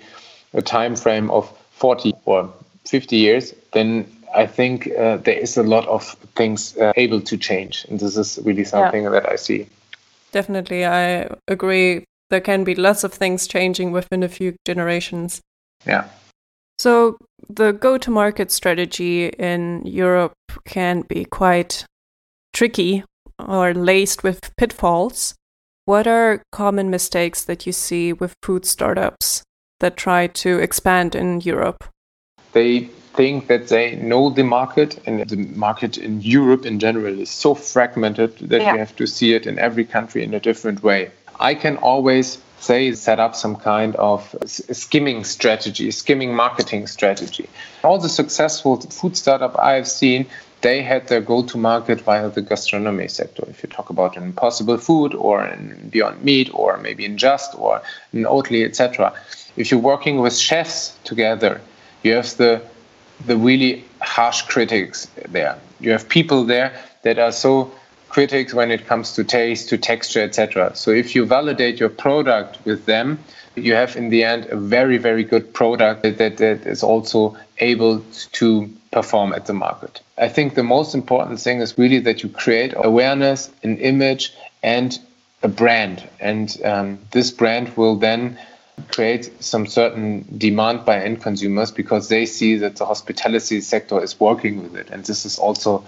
a 0.53 0.61
time 0.61 0.95
frame 0.95 1.29
of 1.29 1.45
40 1.71 2.13
or 2.23 2.49
50 2.85 3.17
years, 3.17 3.53
then 3.73 4.09
I 4.33 4.45
think 4.47 4.87
uh, 4.97 5.17
there 5.17 5.37
is 5.37 5.57
a 5.57 5.63
lot 5.63 5.85
of 5.87 6.15
things 6.35 6.77
uh, 6.77 6.93
able 6.95 7.19
to 7.19 7.37
change, 7.37 7.85
and 7.89 7.99
this 7.99 8.15
is 8.15 8.39
really 8.45 8.63
something 8.63 9.03
yeah. 9.03 9.09
that 9.09 9.29
I 9.29 9.35
see 9.35 9.67
definitely. 10.35 10.85
I 10.85 11.29
agree. 11.47 12.03
There 12.29 12.41
can 12.41 12.63
be 12.65 12.75
lots 12.75 13.03
of 13.03 13.13
things 13.13 13.47
changing 13.47 13.93
within 13.93 14.21
a 14.21 14.27
few 14.27 14.55
generations. 14.65 15.41
Yeah. 15.87 16.09
So 16.77 17.17
the 17.47 17.71
go 17.71 17.97
to 17.97 18.11
market 18.11 18.51
strategy 18.51 19.29
in 19.29 19.81
Europe 19.85 20.33
can 20.65 21.01
be 21.01 21.23
quite 21.23 21.85
tricky 22.53 23.03
or 23.39 23.73
laced 23.73 24.23
with 24.23 24.51
pitfalls. 24.57 25.35
What 25.85 26.05
are 26.05 26.43
common 26.51 26.89
mistakes 26.89 27.43
that 27.45 27.65
you 27.65 27.71
see 27.71 28.11
with 28.11 28.33
food 28.43 28.65
startups 28.65 29.43
that 29.79 29.95
try 29.95 30.27
to 30.27 30.59
expand 30.59 31.15
in 31.15 31.39
Europe? 31.41 31.85
They 32.51 32.89
think 33.15 33.47
that 33.47 33.67
they 33.69 33.95
know 33.95 34.29
the 34.29 34.43
market, 34.43 34.99
and 35.05 35.27
the 35.27 35.37
market 35.37 35.97
in 35.97 36.21
Europe 36.21 36.65
in 36.65 36.79
general 36.79 37.19
is 37.19 37.29
so 37.29 37.55
fragmented 37.55 38.37
that 38.49 38.61
yeah. 38.61 38.73
you 38.73 38.79
have 38.79 38.95
to 38.97 39.07
see 39.07 39.33
it 39.33 39.45
in 39.45 39.57
every 39.59 39.85
country 39.85 40.23
in 40.23 40.33
a 40.33 40.39
different 40.39 40.83
way. 40.83 41.11
I 41.39 41.55
can 41.55 41.77
always 41.77 42.37
say 42.59 42.91
set 42.93 43.19
up 43.19 43.35
some 43.35 43.55
kind 43.55 43.95
of 43.97 44.35
skimming 44.45 45.23
strategy, 45.23 45.91
skimming 45.91 46.33
marketing 46.33 46.87
strategy. 46.87 47.47
All 47.83 47.99
the 47.99 48.09
successful 48.09 48.81
food 48.81 49.15
startup 49.17 49.57
I 49.59 49.73
have 49.73 49.87
seen, 49.87 50.25
they 50.61 50.81
had 50.81 51.07
their 51.07 51.21
go-to 51.21 51.57
market 51.57 52.01
via 52.01 52.29
the 52.29 52.41
gastronomy 52.41 53.07
sector. 53.07 53.43
If 53.47 53.61
you 53.61 53.69
talk 53.69 53.89
about 53.89 54.17
an 54.17 54.23
Impossible 54.23 54.77
Food 54.77 55.13
or 55.13 55.45
in 55.45 55.89
Beyond 55.89 56.23
Meat 56.23 56.49
or 56.53 56.77
maybe 56.77 57.05
in 57.05 57.17
Just 57.17 57.53
or 57.59 57.81
in 58.13 58.23
Oatly, 58.23 58.65
etc. 58.65 59.13
If 59.57 59.69
you're 59.69 59.79
working 59.79 60.19
with 60.19 60.35
chefs 60.35 60.97
together, 61.03 61.61
you 62.03 62.13
have 62.13 62.35
the 62.37 62.61
the 63.25 63.37
really 63.37 63.83
harsh 64.01 64.41
critics 64.43 65.07
there. 65.29 65.57
You 65.79 65.91
have 65.91 66.07
people 66.09 66.43
there 66.43 66.73
that 67.03 67.19
are 67.19 67.31
so 67.31 67.71
critics 68.09 68.53
when 68.53 68.71
it 68.71 68.87
comes 68.87 69.11
to 69.13 69.23
taste, 69.23 69.69
to 69.69 69.77
texture, 69.77 70.21
etc. 70.21 70.71
So 70.75 70.91
if 70.91 71.15
you 71.15 71.25
validate 71.25 71.79
your 71.79 71.89
product 71.89 72.59
with 72.65 72.85
them, 72.85 73.19
you 73.55 73.73
have 73.73 73.95
in 73.95 74.09
the 74.09 74.23
end 74.23 74.45
a 74.45 74.55
very, 74.55 74.97
very 74.97 75.23
good 75.23 75.53
product 75.53 76.03
that, 76.03 76.37
that, 76.37 76.65
is 76.65 76.83
also 76.83 77.35
able 77.59 78.03
to 78.33 78.69
perform 78.91 79.33
at 79.33 79.45
the 79.47 79.53
market. 79.53 80.01
I 80.17 80.29
think 80.29 80.55
the 80.55 80.63
most 80.63 80.95
important 80.95 81.39
thing 81.39 81.59
is 81.59 81.77
really 81.77 81.99
that 81.99 82.23
you 82.23 82.29
create 82.29 82.73
awareness, 82.75 83.51
an 83.63 83.77
image, 83.77 84.33
and 84.63 84.97
a 85.43 85.47
brand, 85.47 86.07
and 86.19 86.57
um, 86.63 86.99
this 87.11 87.31
brand 87.31 87.75
will 87.77 87.95
then 87.97 88.37
create 88.91 89.31
some 89.43 89.65
certain 89.67 90.25
demand 90.37 90.85
by 90.85 90.99
end 90.99 91.21
consumers 91.21 91.71
because 91.71 92.09
they 92.09 92.25
see 92.25 92.57
that 92.57 92.75
the 92.75 92.85
hospitality 92.85 93.61
sector 93.61 94.01
is 94.01 94.19
working 94.19 94.63
with 94.63 94.75
it, 94.75 94.89
and 94.89 95.03
this 95.05 95.25
is 95.25 95.39
also 95.39 95.85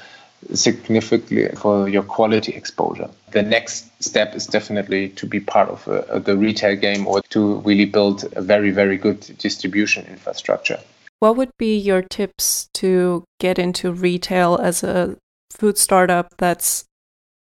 significantly 0.54 1.50
for 1.56 1.90
your 1.90 2.04
quality 2.04 2.54
exposure. 2.54 3.10
The 3.32 3.42
next 3.44 3.86
step 4.04 4.36
is 4.36 4.46
definitely 4.46 5.10
to 5.10 5.26
be 5.26 5.40
part 5.40 5.70
of 5.70 5.88
uh, 5.88 6.20
the 6.20 6.38
retail 6.38 6.76
game 6.76 7.08
or 7.08 7.22
to 7.30 7.58
really 7.62 7.86
build 7.86 8.26
a 8.36 8.42
very, 8.42 8.72
very 8.72 8.98
good 8.98 9.20
distribution 9.38 10.06
infrastructure. 10.06 10.80
What 11.20 11.36
would 11.38 11.52
be 11.58 11.76
your 11.76 12.04
tips 12.04 12.70
to 12.76 13.24
get 13.40 13.58
into 13.58 13.92
retail 13.92 14.60
as 14.62 14.84
a 14.84 15.18
food 15.52 15.78
startup 15.78 16.36
that's 16.38 16.86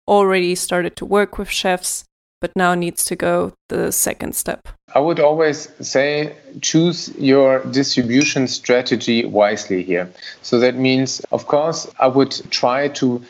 already 0.07 0.55
started 0.55 0.97
to 0.97 1.05
work 1.05 1.36
with 1.36 1.51
chefs 1.51 2.05
but 2.41 2.55
now 2.55 2.74
needs 2.74 3.05
to 3.07 3.16
go 3.16 3.53
the 3.68 3.93
second 3.93 4.34
step? 4.34 4.68
I 4.95 5.01
would 5.01 5.20
always 5.20 5.68
say 5.80 6.36
choose 6.62 7.14
your 7.18 7.64
distribution 7.64 8.49
strategy 8.49 9.24
wisely 9.24 9.82
here. 9.82 10.11
So 10.43 10.59
that 10.61 10.76
means, 10.76 11.20
of 11.30 11.47
course, 11.47 11.91
I 11.99 12.07
would 12.07 12.32
try 12.51 12.89
to 12.89 13.22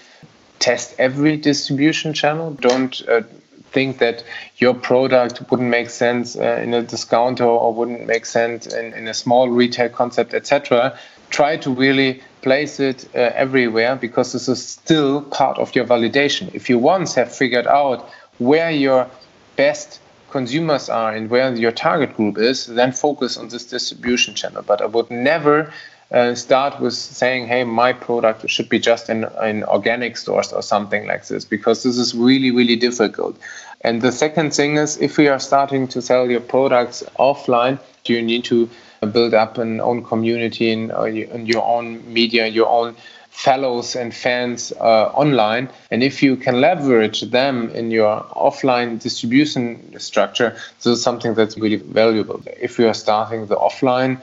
test 0.58 0.94
every 0.98 1.36
distribution 1.36 2.12
channel. 2.12 2.52
Don't 2.52 3.02
uh, 3.08 3.22
think 3.70 3.98
that 3.98 4.24
your 4.56 4.74
product 4.74 5.42
wouldn't 5.50 5.68
make 5.68 5.90
sense 5.90 6.36
uh, 6.36 6.60
in 6.62 6.74
a 6.74 6.82
discounter 6.82 7.44
or 7.44 7.72
wouldn't 7.72 8.06
make 8.06 8.26
sense 8.26 8.66
in, 8.66 8.92
in 8.94 9.08
a 9.08 9.14
small 9.14 9.48
retail 9.48 9.88
concept, 9.88 10.34
etc. 10.34 10.98
Try 11.30 11.56
to 11.58 11.70
really 11.70 12.22
place 12.42 12.80
it 12.80 13.08
uh, 13.14 13.18
everywhere 13.34 13.96
because 13.96 14.32
this 14.32 14.48
is 14.48 14.66
still 14.66 15.22
part 15.22 15.58
of 15.58 15.74
your 15.74 15.84
validation. 15.84 16.54
If 16.54 16.70
you 16.70 16.78
once 16.78 17.14
have 17.14 17.34
figured 17.34 17.66
out 17.66 18.08
where 18.38 18.70
your 18.70 19.08
best 19.56 20.00
consumers 20.30 20.88
are 20.88 21.12
and 21.12 21.30
where 21.30 21.54
your 21.54 21.72
target 21.72 22.16
group 22.16 22.38
is, 22.38 22.66
then 22.66 22.92
focus 22.92 23.36
on 23.36 23.48
this 23.48 23.64
distribution 23.64 24.34
channel. 24.34 24.62
But 24.62 24.80
I 24.80 24.86
would 24.86 25.10
never 25.10 25.72
uh, 26.10 26.34
start 26.34 26.80
with 26.80 26.94
saying, 26.94 27.46
hey, 27.48 27.64
my 27.64 27.92
product 27.92 28.48
should 28.48 28.68
be 28.68 28.78
just 28.78 29.10
in, 29.10 29.24
in 29.42 29.64
organic 29.64 30.16
stores 30.16 30.52
or 30.52 30.62
something 30.62 31.06
like 31.06 31.26
this, 31.26 31.44
because 31.44 31.82
this 31.82 31.98
is 31.98 32.14
really, 32.14 32.50
really 32.50 32.76
difficult. 32.76 33.38
And 33.82 34.02
the 34.02 34.12
second 34.12 34.54
thing 34.54 34.76
is, 34.76 34.96
if 34.98 35.18
we 35.18 35.28
are 35.28 35.38
starting 35.38 35.88
to 35.88 36.02
sell 36.02 36.30
your 36.30 36.40
products 36.40 37.02
offline, 37.18 37.78
do 38.04 38.12
you 38.12 38.22
need 38.22 38.44
to 38.44 38.68
build 39.12 39.34
up 39.34 39.58
an 39.58 39.80
own 39.80 40.02
community 40.02 40.72
in, 40.72 40.90
uh, 40.90 41.04
your 41.04 41.64
own 41.64 42.12
media, 42.12 42.46
your 42.46 42.68
own 42.68 42.96
fellows 43.38 43.94
and 43.94 44.12
fans 44.12 44.72
uh, 44.80 45.12
online. 45.14 45.68
And 45.92 46.02
if 46.02 46.24
you 46.24 46.34
can 46.34 46.60
leverage 46.60 47.20
them 47.20 47.70
in 47.70 47.92
your 47.92 48.24
offline 48.34 49.00
distribution 49.00 49.96
structure, 50.00 50.56
this 50.78 50.86
is 50.86 51.02
something 51.02 51.34
that's 51.34 51.56
really 51.56 51.76
valuable. 51.76 52.42
If 52.60 52.80
you 52.80 52.88
are 52.88 52.94
starting 52.94 53.46
the 53.46 53.54
offline, 53.54 54.20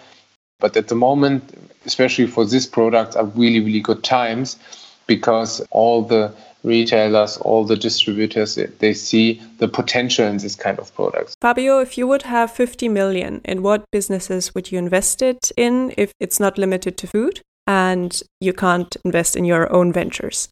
but 0.60 0.76
at 0.76 0.90
the 0.90 0.96
moment, 0.96 1.42
especially 1.86 2.28
for 2.28 2.44
this 2.46 2.66
product, 2.66 3.16
are 3.16 3.24
really, 3.24 3.62
really 3.62 3.80
good 3.80 4.04
times 4.04 4.60
because 5.08 5.66
all 5.72 6.02
the 6.02 6.34
retailers, 6.64 7.38
all 7.38 7.64
the 7.64 7.78
distributors, 7.78 8.60
they 8.80 8.94
see 8.94 9.42
the 9.60 9.70
potential 9.70 10.26
in 10.26 10.38
this 10.40 10.56
kind 10.56 10.78
of 10.78 10.94
products. 10.94 11.36
Fabio, 11.40 11.80
if 11.80 11.98
you 11.98 12.06
would 12.06 12.24
have 12.24 12.52
50 12.52 12.90
million, 12.90 13.40
in 13.46 13.64
what 13.64 13.86
businesses 13.92 14.54
would 14.54 14.74
you 14.74 14.78
invest 14.78 15.22
it 15.22 15.54
in 15.56 15.94
if 15.96 16.12
it's 16.20 16.40
not 16.40 16.58
limited 16.58 16.98
to 16.98 17.08
food? 17.08 17.42
And 17.68 18.22
you 18.40 18.54
can't 18.54 18.96
invest 19.04 19.36
in 19.36 19.46
your 19.46 19.72
own 19.72 19.92
ventures? 19.94 20.50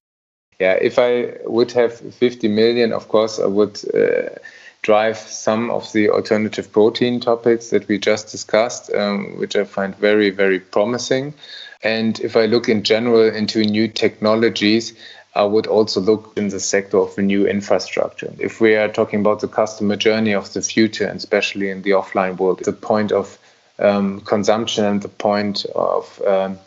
Yeah, 0.60 0.74
if 0.74 1.00
I 1.00 1.38
would 1.46 1.72
have 1.72 1.94
50 1.94 2.48
million, 2.48 2.94
of 2.94 3.08
course, 3.08 3.40
I 3.40 3.48
would 3.48 3.82
uh, 3.94 4.30
drive 4.82 5.18
some 5.18 5.72
of 5.72 5.92
the 5.94 6.10
alternative 6.10 6.72
protein 6.72 7.20
topics 7.20 7.70
that 7.70 7.88
we 7.88 7.98
just 7.98 8.32
discussed, 8.32 8.94
um, 8.94 9.38
which 9.38 9.56
I 9.56 9.64
find 9.64 9.96
very, 9.96 10.30
very 10.30 10.60
promising. 10.60 11.34
And 11.82 12.20
if 12.20 12.36
I 12.36 12.46
look 12.46 12.70
in 12.70 12.84
general 12.84 13.34
into 13.34 13.64
new 13.64 13.88
technologies, 13.88 14.94
I 15.36 15.44
would 15.44 15.68
also 15.68 16.00
look 16.00 16.34
in 16.38 16.50
the 16.50 16.60
sector 16.60 17.00
of 17.00 17.18
new 17.18 17.48
infrastructure. 17.48 18.32
If 18.38 18.62
we 18.62 18.76
are 18.76 18.88
talking 18.88 19.20
about 19.20 19.40
the 19.40 19.48
customer 19.48 19.96
journey 19.96 20.34
of 20.34 20.54
the 20.54 20.62
future, 20.62 21.08
and 21.08 21.18
especially 21.18 21.70
in 21.70 21.82
the 21.82 21.92
offline 21.92 22.38
world, 22.38 22.60
the 22.64 22.74
point 22.74 23.12
of 23.12 23.40
um, 23.80 24.22
consumption 24.22 24.86
and 24.86 25.02
the 25.02 25.10
point 25.10 25.66
of 25.76 26.22
um, 26.28 26.60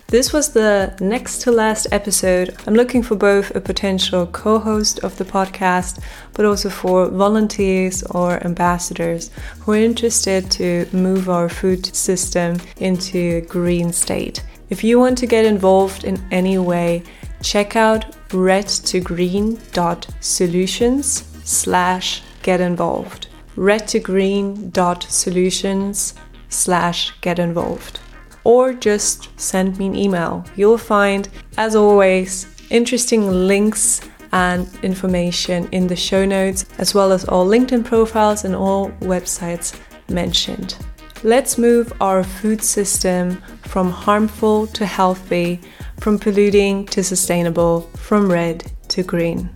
This 0.09 0.33
was 0.33 0.53
the 0.53 0.95
next 1.01 1.43
to 1.43 1.53
last 1.53 1.87
episode. 1.91 2.55
I'm 2.67 2.75
looking 2.75 3.03
for 3.03 3.17
both 3.17 3.55
a 3.55 3.61
potential 3.61 4.27
co 4.27 4.59
host 4.59 5.01
of 5.01 5.17
the 5.17 5.25
podcast, 5.25 6.03
but 6.35 6.45
also 6.45 6.69
for 6.69 7.09
volunteers 7.09 8.03
or 8.03 8.45
ambassadors 8.45 9.31
who 9.61 9.73
are 9.73 9.85
interested 9.91 10.51
to 10.53 10.87
move 10.93 11.31
our 11.31 11.49
food 11.49 11.95
system 11.95 12.59
into 12.77 13.19
a 13.37 13.47
green 13.57 13.93
state. 13.93 14.43
If 14.71 14.85
you 14.85 14.99
want 14.99 15.17
to 15.19 15.27
get 15.27 15.47
involved 15.47 16.05
in 16.05 16.17
any 16.31 16.59
way, 16.59 17.03
check 17.43 17.77
out 17.77 18.17
red2green.solutions 18.29 21.25
slash 21.45 22.23
get 22.43 22.61
involved. 22.61 23.29
red2green.solutions 23.57 26.15
slash 26.49 27.13
get 27.21 27.39
involved. 27.39 28.01
Or 28.45 28.73
just 28.73 29.29
send 29.39 29.79
me 29.79 29.87
an 29.87 29.97
email. 29.97 30.45
You'll 30.57 30.79
find, 30.79 31.29
as 31.57 31.77
always, 31.77 32.47
interesting 32.71 33.47
links 33.47 34.01
and 34.33 34.69
information 34.83 35.69
in 35.73 35.87
the 35.87 35.97
show 35.97 36.25
notes, 36.25 36.67
as 36.79 36.95
well 36.95 37.13
as 37.13 37.25
all 37.25 37.47
LinkedIn 37.47 37.85
profiles 37.85 38.45
and 38.45 38.55
all 38.55 38.91
websites 39.01 39.79
mentioned. 40.09 40.77
Let's 41.25 41.59
move 41.59 41.93
our 42.01 42.23
food 42.23 42.63
system 42.63 43.43
from 43.63 43.91
harmful 43.91 44.69
to 44.69 44.87
healthy 44.87 45.61
from 46.01 46.19
polluting 46.19 46.87
to 46.87 47.03
sustainable, 47.03 47.83
from 47.97 48.31
red 48.31 48.71
to 48.89 49.03
green. 49.03 49.51